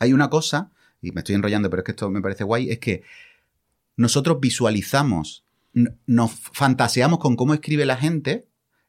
hay 0.00 0.12
una 0.12 0.28
cosa, 0.28 0.72
y 1.00 1.12
me 1.12 1.20
estoy 1.20 1.36
enrollando, 1.36 1.70
pero 1.70 1.82
es 1.82 1.84
que 1.84 1.92
esto 1.92 2.10
me 2.10 2.20
parece 2.20 2.42
guay, 2.42 2.70
es 2.70 2.78
que 2.80 3.02
nosotros 3.96 4.40
visualizamos, 4.40 5.44
nos 6.06 6.32
fantaseamos 6.32 7.18
con 7.18 7.36
cómo 7.36 7.54
escribe 7.54 7.86
la 7.86 7.96
gente 7.96 8.46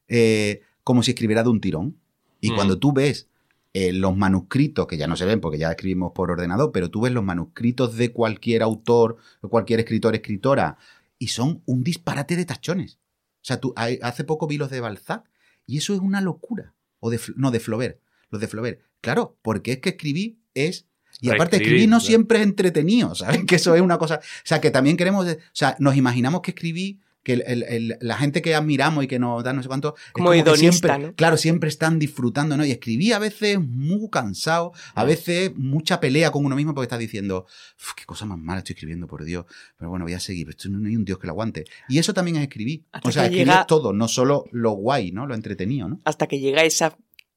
eh, 0.08 0.62
como 0.84 1.02
si 1.02 1.10
escribiera 1.12 1.42
de 1.42 1.50
un 1.50 1.60
tirón. 1.60 1.96
Y 2.40 2.50
Mm. 2.50 2.54
cuando 2.56 2.78
tú 2.78 2.92
ves 2.92 3.28
eh, 3.74 3.92
los 3.92 4.16
manuscritos, 4.16 4.86
que 4.86 4.96
ya 4.96 5.06
no 5.06 5.16
se 5.16 5.24
ven 5.24 5.40
porque 5.40 5.58
ya 5.58 5.70
escribimos 5.70 6.12
por 6.14 6.30
ordenador, 6.30 6.72
pero 6.72 6.90
tú 6.90 7.02
ves 7.02 7.12
los 7.12 7.24
manuscritos 7.24 7.96
de 7.96 8.12
cualquier 8.12 8.62
autor, 8.62 9.16
o 9.40 9.48
cualquier 9.48 9.80
escritor, 9.80 10.14
escritora, 10.14 10.78
y 11.18 11.28
son 11.28 11.62
un 11.66 11.82
disparate 11.84 12.36
de 12.36 12.44
tachones. 12.44 12.98
O 13.36 13.44
sea, 13.48 13.60
tú, 13.60 13.72
hay- 13.76 13.98
hace 14.02 14.24
poco 14.24 14.46
vi 14.46 14.56
los 14.56 14.70
de 14.70 14.80
Balzac, 14.80 15.28
y 15.66 15.78
eso 15.78 15.94
es 15.94 16.00
una 16.00 16.20
locura. 16.20 16.74
O 17.00 17.10
de, 17.10 17.20
no, 17.36 17.50
de 17.50 17.60
Flaubert. 17.60 18.00
Los 18.30 18.40
de 18.40 18.48
Flaubert. 18.48 18.80
Claro, 19.00 19.38
porque 19.42 19.72
es 19.72 19.78
que 19.78 19.90
escribir 19.90 20.38
es... 20.54 20.86
Y 21.20 21.30
aparte, 21.30 21.56
escribir 21.56 21.88
no 21.88 22.00
siempre 22.00 22.38
es 22.38 22.44
entretenido, 22.44 23.14
¿sabes? 23.14 23.44
Que 23.44 23.56
eso 23.56 23.74
es 23.74 23.80
una 23.82 23.98
cosa... 23.98 24.16
O 24.16 24.46
sea, 24.46 24.60
que 24.60 24.70
también 24.70 24.96
queremos... 24.96 25.26
O 25.26 25.36
sea, 25.52 25.76
nos 25.78 25.96
imaginamos 25.96 26.40
que 26.40 26.50
escribir, 26.52 26.98
que 27.28 27.34
el- 27.34 27.44
el- 27.46 27.62
el- 27.64 27.98
la 28.00 28.16
gente 28.16 28.40
que 28.40 28.54
admiramos 28.54 29.04
y 29.04 29.06
que 29.06 29.18
nos 29.18 29.44
da 29.44 29.52
no 29.52 29.62
sé 29.62 29.68
cuánto. 29.68 29.94
Como 30.12 30.32
hedonista, 30.32 30.88
siempre, 30.88 30.98
¿no? 31.08 31.14
Claro, 31.14 31.36
siempre 31.36 31.68
están 31.68 31.98
disfrutando, 31.98 32.56
¿no? 32.56 32.64
Y 32.64 32.70
escribí 32.70 33.12
a 33.12 33.18
veces 33.18 33.60
muy 33.60 34.08
cansado, 34.10 34.72
a 34.94 35.04
veces 35.04 35.52
mucha 35.54 36.00
pelea 36.00 36.30
con 36.30 36.44
uno 36.44 36.56
mismo 36.56 36.74
porque 36.74 36.86
estás 36.86 36.98
diciendo, 36.98 37.44
"Uf, 37.78 37.92
qué 37.94 38.04
cosa 38.06 38.24
más 38.24 38.38
mala 38.38 38.58
estoy 38.60 38.72
escribiendo, 38.72 39.06
por 39.06 39.24
Dios. 39.24 39.44
Pero 39.76 39.90
bueno, 39.90 40.06
voy 40.06 40.14
a 40.14 40.20
seguir, 40.20 40.46
pero 40.46 40.56
esto 40.56 40.68
no 40.70 40.88
hay 40.88 40.96
un 40.96 41.04
Dios 41.04 41.18
que 41.18 41.26
lo 41.26 41.32
aguante. 41.34 41.64
Y 41.88 41.98
eso 41.98 42.14
también 42.14 42.36
es 42.38 42.42
escribir. 42.44 42.84
Hasta 42.92 43.08
o 43.08 43.12
sea, 43.12 43.22
que 43.24 43.26
escribir 43.26 43.46
llega- 43.48 43.66
todo, 43.66 43.92
no 43.92 44.08
solo 44.08 44.46
lo 44.52 44.70
guay, 44.72 45.12
¿no? 45.12 45.26
Lo 45.26 45.34
entretenido, 45.34 45.88
¿no? 45.88 46.00
Hasta 46.04 46.26
que 46.26 46.40
llega 46.40 46.64
esa 46.64 46.96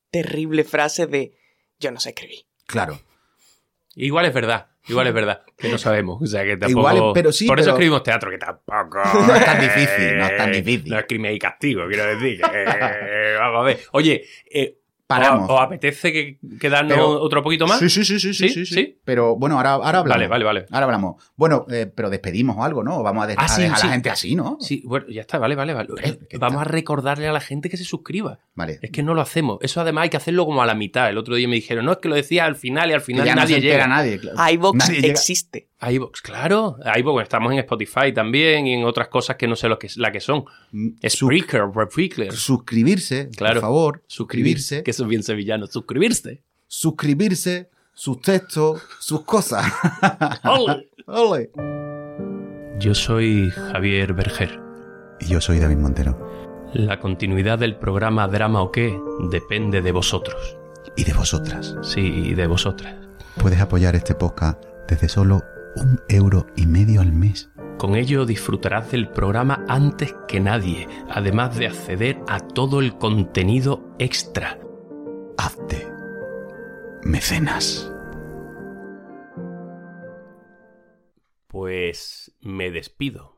terrible 0.10 0.64
frase 0.64 1.06
de 1.06 1.36
yo 1.80 1.92
no 1.92 2.00
sé 2.00 2.10
escribir. 2.10 2.40
Claro. 2.66 3.02
Igual 3.96 4.26
es 4.26 4.34
verdad, 4.34 4.68
igual 4.88 5.08
es 5.08 5.13
verdad, 5.13 5.41
que 5.58 5.70
no 5.70 5.78
sabemos. 5.78 6.22
O 6.22 6.26
sea, 6.26 6.44
que 6.44 6.58
tampoco... 6.58 6.91
Igual 6.94 7.12
pero 7.13 7.32
sí, 7.32 7.48
Por 7.48 7.60
eso 7.60 7.67
pero- 7.67 7.76
escribimos 7.78 8.04
teatro, 8.04 8.30
que 8.32 8.38
tampoco... 8.38 9.00
No 9.28 9.36
es 9.36 9.46
tan 9.46 9.62
difícil, 9.62 10.17
no 10.17 10.26
es 10.26 10.38
tan 10.38 10.52
difícil. 10.52 10.89
No 10.91 11.00
es 11.00 11.06
crimen 11.06 11.34
y 11.34 11.39
castigo, 11.39 11.88
quiero 11.88 12.06
decir. 12.06 12.41
que, 12.41 12.63
eh, 12.63 13.36
vamos 13.39 13.62
a 13.62 13.63
ver. 13.63 13.80
Oye, 13.94 14.26
eh, 14.52 14.78
Paramos. 15.19 15.50
¿os, 15.50 15.60
apetece 15.62 16.12
que, 16.13 16.39
que 16.60 16.69
darnos 16.69 16.93
Pero- 16.97 17.21
otro 17.21 17.43
poquito 17.43 17.67
más? 17.67 17.80
Sí, 17.80 17.89
sí, 17.89 18.04
sí, 18.06 18.19
sí, 18.19 18.34
sí, 18.34 18.50
¿Sí? 18.50 18.65
sí. 18.65 19.00
Pero 19.04 19.36
bueno, 19.36 19.58
ahora, 19.58 19.74
ahora 19.74 20.00
hablamos. 20.00 20.10
Vale, 20.10 20.28
vale, 20.28 20.45
vale. 20.45 20.65
Ahora 20.71 20.86
hablamos. 20.86 21.24
Bueno, 21.36 21.65
eh, 21.69 21.91
pero 21.93 22.10
despedimos 22.10 22.58
o 22.58 22.63
algo, 22.63 22.84
¿no? 22.84 22.97
O 23.00 23.04
vamos 23.04 23.24
a, 23.24 23.28
de- 23.28 23.36
Ah, 23.38 23.45
a 23.45 23.47
sí, 23.47 23.62
dejar 23.63 23.78
sí. 23.78 23.84
a 23.84 23.88
la 23.88 23.93
gente 23.93 24.10
así, 24.10 24.36
¿no? 24.36 24.58
Sí, 24.60 24.84
bueno, 24.86 25.06
ya 25.10 25.21
está, 25.21 25.38
vale, 25.39 25.56
vale, 25.56 25.74
vale. 25.74 25.89
Eh, 26.04 26.19
¿qué 26.30 26.38
Vamos 26.38 26.62
a 26.62 26.65
recordarle 26.65 27.28
a 27.28 27.32
la 27.32 27.41
gente 27.41 27.69
que 27.69 27.78
se 27.78 27.84
suscriba. 27.84 28.39
Vale. 28.56 28.80
Es 28.82 28.91
que 28.91 29.04
no 29.04 29.13
lo 29.13 29.21
hacemos. 29.21 29.58
Eso 29.62 29.82
además 29.82 30.04
hay 30.04 30.10
que 30.10 30.17
hacerlo 30.17 30.45
como 30.45 30.62
a 30.62 30.65
la 30.65 30.76
mitad. 30.76 31.10
El 31.10 31.17
otro 31.17 31.36
día 31.36 31.47
me 31.47 31.56
dijeron, 31.56 31.86
no, 31.86 31.93
es 31.93 31.97
que 32.00 32.10
lo 32.10 32.15
decía 32.15 32.45
al 32.45 32.56
final 32.56 32.89
y 32.89 32.93
al 32.93 33.02
final 33.02 33.26
ya 33.26 33.36
no 33.36 33.41
nadie 33.41 33.56
se 33.56 33.62
entera 33.62 33.84
llega. 33.84 33.88
nadie. 33.88 34.19
claro. 34.19 34.54
iVox 34.54 34.89
existe. 34.89 35.67
iVoox, 35.82 36.22
claro. 36.22 36.78
iVoox, 36.98 37.24
estamos 37.24 37.52
en 37.54 37.60
Spotify 37.60 38.13
también 38.13 38.67
y 38.67 38.74
en 38.74 38.84
otras 38.86 39.08
cosas 39.08 39.36
que 39.36 39.48
no 39.48 39.56
sé 39.56 39.67
lo 39.67 39.80
que, 39.80 39.88
la 39.96 40.12
que 40.12 40.20
son. 40.20 40.46
Mm, 40.72 40.89
Spreaker, 41.08 41.63
Spreaker. 41.89 42.32
suscribirse, 42.34 43.30
Claro. 43.36 43.56
por 43.56 43.62
favor. 43.62 44.04
Suscribirse. 44.08 44.84
Que 44.84 44.91
eso 44.91 45.04
es 45.04 45.10
bien 45.10 45.24
sevillano. 45.24 45.67
Suscribirse. 45.67 46.41
Suscribirse, 46.67 47.70
sus 47.94 48.22
textos, 48.22 48.82
sus 49.00 49.22
cosas. 49.24 49.65
Ole. 50.44 50.89
Ole. 51.08 51.52
Yo 52.80 52.94
soy 52.96 53.50
Javier 53.52 54.13
Berger. 54.13 54.60
Y 55.20 55.28
yo 55.28 55.41
soy 55.41 55.60
David 55.60 55.78
Montero. 55.78 56.17
La 56.74 57.00
continuidad 57.00 57.60
del 57.60 57.76
programa 57.76 58.28
Drama 58.28 58.62
o 58.62 58.72
qué 58.72 58.98
depende 59.30 59.82
de 59.82 59.91
vosotros. 59.91 60.58
Y 60.98 61.04
de 61.04 61.13
vosotras. 61.13 61.76
Sí, 61.84 62.34
de 62.34 62.48
vosotras. 62.48 62.96
Puedes 63.38 63.60
apoyar 63.62 63.96
este 63.96 64.15
podcast 64.15 64.63
desde 64.88 65.08
solo 65.10 65.44
un 65.76 66.00
euro 66.10 66.48
y 66.56 66.66
medio 66.66 67.02
al 67.02 67.12
mes. 67.14 67.50
Con 67.78 67.96
ello 67.96 68.26
disfrutarás 68.26 68.92
del 68.92 69.10
programa 69.10 69.66
antes 69.68 70.14
que 70.28 70.40
nadie, 70.40 70.88
además 71.10 71.58
de 71.58 71.68
acceder 71.68 72.20
a 72.28 72.40
todo 72.40 72.80
el 72.80 72.98
contenido 72.98 73.96
extra. 73.98 74.60
Hazte 75.38 75.88
mecenas. 77.04 77.92
Pues 81.48 82.36
me 82.42 82.72
despido. 82.72 83.38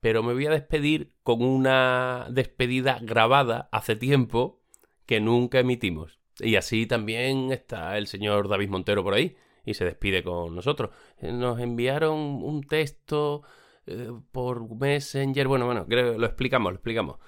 Pero 0.00 0.22
me 0.22 0.32
voy 0.32 0.46
a 0.46 0.50
despedir 0.50 1.12
con 1.22 1.42
una 1.42 2.28
despedida 2.30 2.98
grabada 3.02 3.68
hace 3.70 3.96
tiempo 3.96 4.62
que 5.04 5.20
nunca 5.20 5.60
emitimos. 5.60 6.18
Y 6.38 6.56
así 6.56 6.86
también 6.86 7.52
está 7.52 7.98
el 7.98 8.06
señor 8.06 8.48
David 8.48 8.70
Montero 8.70 9.04
por 9.04 9.14
ahí 9.14 9.36
y 9.64 9.74
se 9.74 9.84
despide 9.84 10.22
con 10.22 10.54
nosotros. 10.54 10.90
Eh, 11.18 11.32
Nos 11.32 11.60
enviaron 11.60 12.18
un 12.18 12.62
texto 12.62 13.42
eh, 13.86 14.10
por 14.32 14.74
Messenger. 14.76 15.48
Bueno, 15.48 15.66
bueno, 15.66 15.86
creo 15.86 16.18
lo 16.18 16.26
explicamos, 16.26 16.72
lo 16.72 16.76
explicamos. 16.76 17.18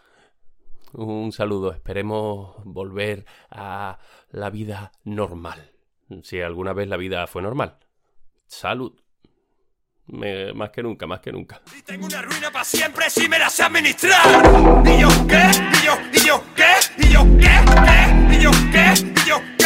Un 0.95 1.33
saludo, 1.33 1.73
esperemos 1.73 2.57
volver 2.65 3.25
a 3.51 3.99
la 4.31 4.51
vida 4.51 4.93
normal. 5.05 5.73
Si 6.23 6.41
alguna 6.41 6.75
vez 6.75 6.89
la 6.89 6.99
vida 6.99 7.27
fue 7.27 7.41
normal. 7.41 7.79
Salud. 8.47 8.93
Más 10.07 10.71
que 10.71 10.83
nunca, 10.83 11.07
más 11.07 11.21
que 11.21 11.33
nunca. 11.33 11.63
Tengo 11.87 12.05
una 12.07 12.21
ruina 12.21 12.51
para 12.51 12.65
siempre 12.65 13.09
si 13.09 13.29
me 13.29 13.39
la 13.39 13.49
sé 13.49 13.63
administrar. 13.63 14.27
¿Y 14.85 15.01
yo 15.01 15.09
qué? 15.27 15.51
¿Y 15.81 15.87
yo? 15.87 15.95
¿Y 16.13 16.27
yo 16.27 16.43
qué? 16.55 16.73
¿Y 16.99 17.13
yo 17.13 17.23
qué? 17.39 17.65
¿Qué? 17.87 18.37
¿Y 18.37 18.43
yo 18.43 18.51
qué? 18.71 18.93
¿Y 19.25 19.29
yo 19.29 19.39
qué? 19.59 19.62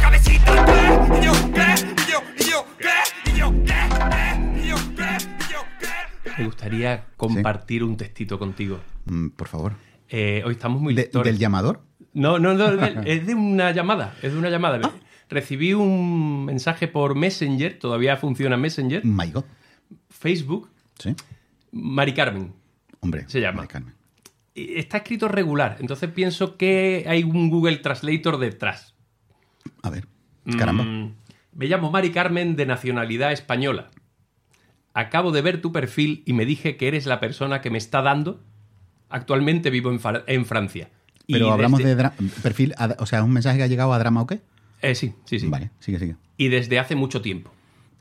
¿Qué? 0.00 0.06
¿Y 0.06 0.42
yo 0.42 0.42
cabecita 0.42 0.64
qué? 0.66 1.18
¿Y 1.20 1.24
yo 1.24 1.32
qué? 1.52 1.74
¿Y 2.06 2.10
yo? 2.10 2.22
¿Y 2.38 2.50
yo 2.50 2.66
qué? 2.78 3.30
¿Y 3.30 3.36
yo 3.38 3.50
qué? 3.64 3.74
¿Qué? 4.10 4.60
¿Y 4.60 4.68
yo 4.68 4.76
qué? 4.96 5.16
¿Y 5.18 5.52
yo 5.52 5.60
qué? 5.78 6.30
Me 6.38 6.44
gustaría 6.46 7.04
compartir 7.16 7.84
un 7.84 7.96
textito 7.96 8.38
contigo. 8.38 8.80
Mm, 9.06 9.28
por 9.30 9.48
favor. 9.48 9.74
Eh, 10.08 10.42
hoy 10.44 10.52
estamos 10.52 10.80
muy 10.80 10.94
De- 10.94 11.02
lectores. 11.02 11.32
¿Del 11.32 11.38
llamador? 11.40 11.82
No, 12.12 12.38
no, 12.38 12.54
no, 12.54 12.76
de- 12.76 13.02
es 13.12 13.26
de 13.26 13.34
una 13.34 13.72
llamada. 13.72 14.14
Es 14.22 14.32
de 14.32 14.38
una 14.38 14.50
llamada. 14.50 14.80
Ah. 14.82 14.90
Recibí 15.28 15.74
un 15.74 16.44
mensaje 16.44 16.88
por 16.88 17.14
Messenger, 17.14 17.78
todavía 17.78 18.16
funciona 18.16 18.56
Messenger, 18.56 19.04
My 19.04 19.30
God. 19.30 19.44
Facebook, 20.08 20.68
Sí. 20.98 21.14
Mari 21.72 22.12
Carmen. 22.14 22.52
Hombre. 23.00 23.24
Se 23.28 23.40
llama. 23.40 23.58
Mari 23.58 23.68
Carmen. 23.68 23.94
Y 24.54 24.76
Está 24.78 24.98
escrito 24.98 25.28
regular, 25.28 25.76
entonces 25.80 26.10
pienso 26.10 26.56
que 26.56 27.04
hay 27.08 27.22
un 27.22 27.48
Google 27.48 27.76
Translator 27.76 28.38
detrás. 28.38 28.96
A 29.82 29.90
ver. 29.90 30.06
Caramba. 30.58 30.84
Mm, 30.84 31.14
me 31.54 31.66
llamo 31.66 31.90
Mari 31.90 32.10
Carmen 32.12 32.56
de 32.56 32.66
nacionalidad 32.66 33.32
española. 33.32 33.90
Acabo 34.94 35.30
de 35.32 35.42
ver 35.42 35.60
tu 35.60 35.72
perfil 35.72 36.22
y 36.26 36.32
me 36.32 36.44
dije 36.44 36.76
que 36.76 36.88
eres 36.88 37.06
la 37.06 37.20
persona 37.20 37.60
que 37.60 37.70
me 37.70 37.78
está 37.78 38.02
dando. 38.02 38.42
Actualmente 39.08 39.70
vivo 39.70 39.90
en, 39.90 40.00
Fra- 40.00 40.24
en 40.26 40.44
Francia. 40.46 40.88
Y 41.26 41.34
Pero 41.34 41.52
hablamos 41.52 41.78
desde- 41.82 41.94
de 41.94 42.10
perfil, 42.42 42.74
o 42.98 43.06
sea, 43.06 43.22
un 43.22 43.32
mensaje 43.32 43.58
que 43.58 43.64
ha 43.64 43.68
llegado 43.68 43.92
a 43.92 43.98
drama 43.98 44.22
o 44.22 44.26
qué? 44.26 44.40
Eh, 44.82 44.94
sí, 44.94 45.14
sí, 45.24 45.38
sí. 45.38 45.46
Vale, 45.46 45.70
sigue, 45.78 45.98
sigue. 45.98 46.16
Y 46.36 46.48
desde 46.48 46.78
hace 46.78 46.96
mucho 46.96 47.20
tiempo. 47.22 47.52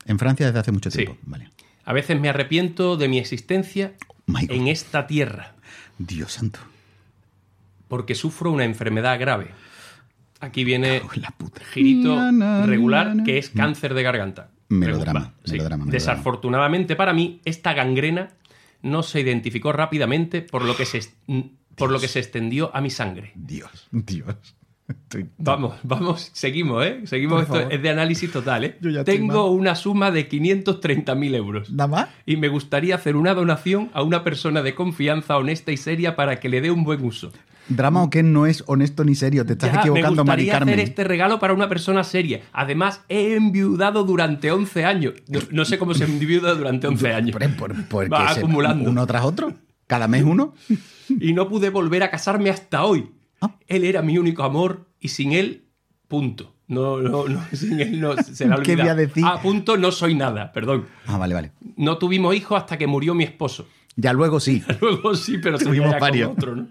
En 0.06 0.18
Francia 0.18 0.46
desde 0.48 0.60
hace 0.60 0.72
mucho 0.72 0.90
Sí. 0.90 1.00
tiempo. 1.00 1.18
Vale. 1.24 1.50
A 1.86 1.94
veces 1.94 2.20
me 2.20 2.30
arrepiento 2.30 2.98
de 2.98 3.08
mi 3.08 3.20
existencia 3.20 3.94
God. 4.28 4.50
en 4.50 4.68
esta 4.68 5.06
tierra 5.08 5.56
Dios 5.98 6.34
santo. 6.34 6.60
porque 7.88 8.14
sufro 8.16 8.52
una 8.52 8.64
enfermedad 8.66 9.20
grave. 9.20 9.50
Aquí 10.40 10.64
viene 10.64 11.02
girito 11.74 12.16
Na, 12.16 12.32
na, 12.32 12.66
regular 12.66 13.16
na, 13.16 13.24
que 13.24 13.38
es 13.38 13.50
cáncer 13.50 13.94
de 13.94 14.04
garganta. 14.04 14.52
Melodrama, 14.70 15.20
Regu- 15.20 15.24
va, 15.26 15.34
sí. 15.44 15.52
melodrama, 15.54 15.86
melodrama. 15.86 15.92
Desafortunadamente 15.92 16.96
para 16.96 17.14
mí, 17.14 17.42
esta 17.46 17.74
gangrena 17.74 18.30
no 18.82 19.04
se 19.04 19.20
identificó 19.22 19.72
rápidamente 19.74 20.42
por 20.42 20.64
lo 20.64 20.78
que 20.78 20.86
se, 20.86 21.02
por 21.76 21.92
lo 21.92 22.00
que 22.00 22.08
se 22.08 22.20
extendió 22.20 22.74
a 22.76 22.80
mi 22.82 22.90
sangre. 22.90 23.32
Dios, 23.36 23.88
Dios. 23.92 24.36
Estoy- 24.88 25.30
Vamos, 25.38 25.76
vamos, 25.84 26.32
seguimos, 26.34 26.84
¿eh? 26.84 27.02
Seguimos, 27.06 27.46
Por 27.46 27.58
esto 27.60 27.70
es 27.72 27.80
de 27.82 27.90
análisis 27.92 28.32
total, 28.32 28.64
¿eh? 28.64 28.78
Yo 28.82 28.90
ya 28.90 29.04
Tengo 29.04 29.52
una 29.52 29.76
suma 29.76 30.10
de 30.10 30.28
530.000 30.28 31.36
euros. 31.36 31.70
¿Nada 31.72 31.88
más? 31.88 32.10
Y 32.26 32.38
me 32.38 32.48
gustaría 32.48 32.96
hacer 32.96 33.16
una 33.16 33.36
donación 33.36 33.92
a 33.94 34.02
una 34.02 34.24
persona 34.24 34.64
de 34.64 34.74
confianza 34.74 35.38
honesta 35.38 35.72
y 35.72 35.78
seria 35.78 36.16
para 36.16 36.40
que 36.40 36.50
le 36.50 36.62
dé 36.62 36.72
un 36.72 36.84
buen 36.84 37.04
uso. 37.06 37.32
Drama 37.70 38.04
o 38.04 38.10
qué 38.10 38.24
no 38.24 38.46
es 38.46 38.64
honesto 38.68 39.04
ni 39.04 39.16
serio. 39.16 39.46
Te 39.46 39.54
estás 39.54 39.72
Ya, 39.72 39.80
equivocando, 39.82 40.24
me 40.24 40.30
Mari 40.30 40.48
Carmen. 40.48 40.74
hacer 40.74 40.88
este 40.90 41.04
regalo 41.04 41.40
para 41.40 41.54
una 41.54 41.70
persona 41.70 42.04
seria. 42.04 42.42
Además, 42.52 43.02
he 43.10 43.36
enviudado 43.36 44.04
durante 44.04 44.52
11 44.52 44.86
años. 44.86 45.14
No, 45.28 45.40
no 45.52 45.66
sé 45.66 45.78
cómo 45.78 45.94
se 45.94 46.06
enviuda 46.06 46.56
durante 46.56 46.88
11 46.88 47.14
años. 47.14 47.32
Por- 47.38 47.56
por- 47.56 47.86
porque 47.88 48.10
Va 48.10 48.34
se- 48.34 48.40
acumulando. 48.40 48.90
Uno 48.90 49.06
tras 49.08 49.24
otro. 49.24 49.54
Cada 49.88 50.08
mes 50.08 50.24
uno. 50.24 50.54
Y 51.10 51.34
no 51.34 51.48
pude 51.48 51.70
volver 51.70 52.04
a 52.04 52.10
casarme 52.12 52.50
hasta 52.50 52.84
hoy. 52.86 53.12
Ah. 53.42 53.56
Él 53.68 53.84
era 53.84 54.02
mi 54.02 54.18
único 54.18 54.44
amor 54.44 54.86
y 55.00 55.08
sin 55.10 55.32
él, 55.32 55.66
punto. 56.08 56.56
No, 56.68 57.00
no, 57.02 57.28
no, 57.28 57.42
sin 57.54 57.80
él 57.80 58.00
no 58.00 58.16
se 58.18 58.48
la 58.48 58.58
¿Qué 58.62 58.76
voy 58.76 58.88
a 58.88 58.94
decir? 58.96 59.24
Ah, 59.26 59.40
punto, 59.42 59.78
no 59.78 59.92
soy 59.92 60.14
nada, 60.14 60.52
perdón. 60.52 60.86
Ah, 61.08 61.18
vale, 61.18 61.34
vale. 61.34 61.52
No 61.78 61.98
tuvimos 61.98 62.36
hijos 62.36 62.60
hasta 62.62 62.78
que 62.78 62.86
murió 62.86 63.16
mi 63.16 63.24
esposo. 63.24 63.68
Ya 63.96 64.14
luego 64.14 64.40
sí. 64.40 64.64
Luego 64.82 65.14
sí, 65.16 65.40
pero 65.40 65.58
Tuvimos 65.58 65.76
sería 65.76 65.86
ya 65.88 65.92
con 65.92 66.00
varios. 66.00 66.32
otro, 66.32 66.56
¿no? 66.56 66.68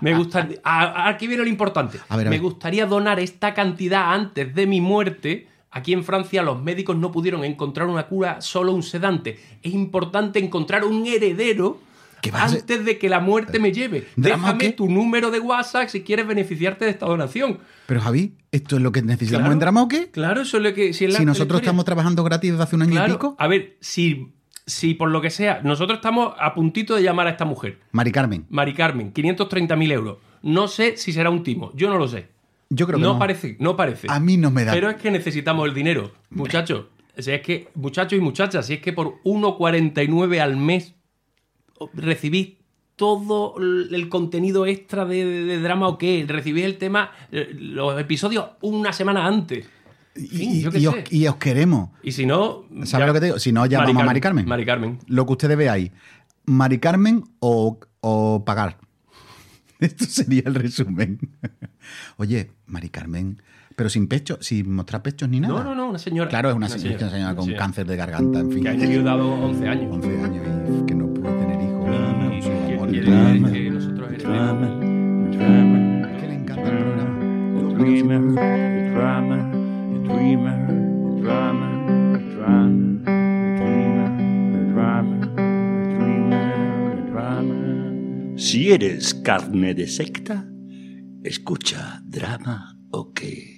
Me 0.00 0.14
gustaría. 0.16 0.58
Aquí 0.64 1.26
viene 1.26 1.42
lo 1.42 1.48
importante. 1.48 1.98
A 2.08 2.16
ver, 2.16 2.26
a 2.28 2.30
Me 2.30 2.38
gustaría 2.38 2.86
donar 2.86 3.18
esta 3.20 3.54
cantidad 3.54 4.12
antes 4.12 4.54
de 4.54 4.66
mi 4.66 4.80
muerte. 4.80 5.48
Aquí 5.70 5.92
en 5.92 6.02
Francia 6.04 6.42
los 6.42 6.62
médicos 6.62 6.96
no 6.96 7.12
pudieron 7.12 7.44
encontrar 7.44 7.88
una 7.88 8.06
cura, 8.06 8.40
solo 8.40 8.72
un 8.72 8.82
sedante. 8.82 9.38
Es 9.62 9.72
importante 9.74 10.38
encontrar 10.38 10.84
un 10.84 11.06
heredero 11.06 11.80
antes 12.32 12.84
de 12.84 12.98
que 12.98 13.08
la 13.08 13.20
muerte 13.20 13.58
me 13.58 13.70
lleve. 13.72 14.06
¿Drama 14.16 14.52
Déjame 14.54 14.72
tu 14.72 14.88
número 14.88 15.30
de 15.30 15.40
WhatsApp 15.40 15.88
si 15.88 16.02
quieres 16.02 16.26
beneficiarte 16.26 16.84
de 16.84 16.90
esta 16.90 17.06
donación. 17.06 17.58
Pero 17.86 18.00
Javi, 18.00 18.34
¿esto 18.50 18.76
es 18.76 18.82
lo 18.82 18.92
que 18.92 19.02
necesitamos 19.02 19.42
Claro. 19.42 19.52
en 19.52 19.58
drama 19.60 19.82
o 19.82 19.88
qué? 19.88 20.10
Claro, 20.10 20.40
eso 20.42 20.56
es 20.56 20.62
lo 20.62 20.74
que. 20.74 20.92
Si, 20.94 21.04
es 21.04 21.12
la- 21.12 21.18
Si 21.18 21.24
la 21.24 21.30
nosotros 21.32 21.60
estamos 21.60 21.84
trabajando 21.84 22.24
gratis 22.24 22.50
desde 22.52 22.62
hace 22.64 22.76
un 22.76 22.82
año 22.82 22.90
Claro, 22.92 23.12
y 23.12 23.16
pico. 23.16 23.36
A 23.38 23.46
ver, 23.46 23.76
si, 23.80 24.32
si 24.68 24.94
por 24.94 25.10
lo 25.10 25.20
que 25.20 25.30
sea, 25.30 25.60
nosotros 25.64 25.98
estamos 25.98 26.34
a 26.38 26.54
puntito 26.54 26.94
de 26.94 27.02
llamar 27.02 27.26
a 27.26 27.30
esta 27.30 27.44
mujer. 27.44 27.80
Mari 27.92 28.12
Carmen, 28.12 28.46
Mari 28.50 28.74
Carmen, 28.74 29.12
530.000 29.12 29.92
euros. 29.92 30.18
No 30.42 30.68
sé 30.68 30.96
si 30.96 31.12
será 31.12 31.30
un 31.30 31.42
timo, 31.42 31.72
yo 31.74 31.88
no 31.90 31.98
lo 31.98 32.06
sé. 32.06 32.28
yo 32.70 32.86
creo 32.86 32.98
que 32.98 33.02
no, 33.04 33.14
no. 33.14 33.18
parece, 33.18 33.56
no 33.58 33.76
parece. 33.76 34.06
A 34.10 34.20
mí 34.20 34.36
no 34.36 34.50
me 34.50 34.64
da. 34.64 34.72
Pero 34.72 34.88
es 34.90 34.96
que 34.96 35.10
necesitamos 35.10 35.66
el 35.66 35.74
dinero, 35.74 36.12
muchachos. 36.30 36.86
Si 37.16 37.32
es 37.32 37.40
que, 37.40 37.68
muchachos 37.74 38.16
y 38.16 38.20
muchachas, 38.22 38.66
si 38.66 38.74
es 38.74 38.80
que 38.80 38.92
por 38.92 39.20
1,49 39.24 40.38
al 40.40 40.56
mes 40.56 40.94
recibís 41.94 42.54
todo 42.96 43.54
el 43.58 44.08
contenido 44.08 44.66
extra 44.66 45.04
de, 45.04 45.24
de- 45.24 45.44
de 45.44 45.60
drama 45.60 45.86
o 45.88 45.98
qué, 45.98 46.24
recibís 46.26 46.64
el 46.64 46.78
tema, 46.78 47.12
eh, 47.30 47.48
los 47.52 47.98
episodios 48.00 48.46
una 48.60 48.92
semana 48.92 49.24
antes. 49.26 49.68
Y, 50.18 50.66
os, 50.66 50.74
sé. 50.74 51.04
y 51.10 51.26
os 51.26 51.36
queremos. 51.36 51.90
Y 52.02 52.12
si 52.12 52.26
no. 52.26 52.64
¿Sabes 52.84 52.90
ya- 52.90 53.06
lo 53.06 53.12
que 53.14 53.20
te 53.20 53.26
digo? 53.26 53.38
Si 53.38 53.52
no, 53.52 53.64
llamamos 53.66 54.02
a 54.02 54.06
Mari 54.06 54.20
Carmen. 54.20 54.46
Mari 54.46 54.64
Carmen. 54.66 54.98
Lo 55.06 55.24
que 55.26 55.32
ustedes 55.32 55.56
veáis. 55.56 55.90
Mari 56.46 56.78
Carmen 56.78 57.24
o, 57.40 57.78
o 58.00 58.44
pagar. 58.44 58.78
Esto 59.78 60.04
sería 60.06 60.42
el 60.46 60.54
resumen. 60.56 61.18
Oye, 62.16 62.50
Mari 62.66 62.88
Carmen, 62.88 63.40
pero 63.76 63.88
sin 63.88 64.08
pecho, 64.08 64.38
sin 64.40 64.72
mostrar 64.74 65.02
pechos 65.02 65.28
ni 65.28 65.38
nada. 65.40 65.54
No, 65.54 65.62
no, 65.62 65.74
no, 65.74 65.88
una 65.90 65.98
señora. 65.98 66.28
Claro, 66.28 66.50
es 66.50 66.56
una, 66.56 66.68
señora, 66.68 66.96
una 66.98 67.10
señora 67.10 67.34
con 67.36 67.44
señora. 67.44 67.62
cáncer 67.64 67.86
de 67.86 67.96
garganta, 67.96 68.40
en 68.40 68.50
fin. 68.52 68.62
Que 68.64 68.68
ha 68.70 68.74
enviudado 68.74 69.28
11 69.30 69.68
años. 69.68 69.92
11 69.94 70.08
años 70.24 70.46
y 70.82 70.86
que 70.86 70.94
no 70.96 71.14
puede 71.14 71.38
tener 71.38 71.60
hijos. 71.62 71.88
Y 72.34 72.42
Su 72.42 72.48
que 72.48 72.74
amor. 72.74 72.88
quiere 72.90 73.52
que 73.64 73.70
nosotros 73.70 74.10
heredemos. 74.12 74.84
Es 75.30 76.20
que 76.20 76.26
le 76.26 76.34
encanta 76.34 76.68
el 76.70 76.78
programa. 76.78 77.74
dreamer, 77.78 78.34
the 78.34 78.90
drama, 78.90 79.36
the 79.47 79.47
dreamer, 80.08 80.58
the 80.66 81.22
drama, 81.22 81.68
the 82.12 82.18
drama, 82.34 83.04
the 83.04 83.50
dreamer, 83.58 84.10
the 84.52 84.62
drama, 84.72 85.18
the 85.20 85.94
dreamer, 85.94 86.96
the 86.96 87.10
drama. 87.10 88.38
Si 88.38 88.70
eres 88.72 89.14
carne 89.14 89.74
de 89.74 89.86
secta, 89.86 90.46
escucha 91.22 92.00
drama 92.04 92.76
o 92.90 93.12
qué. 93.12 93.57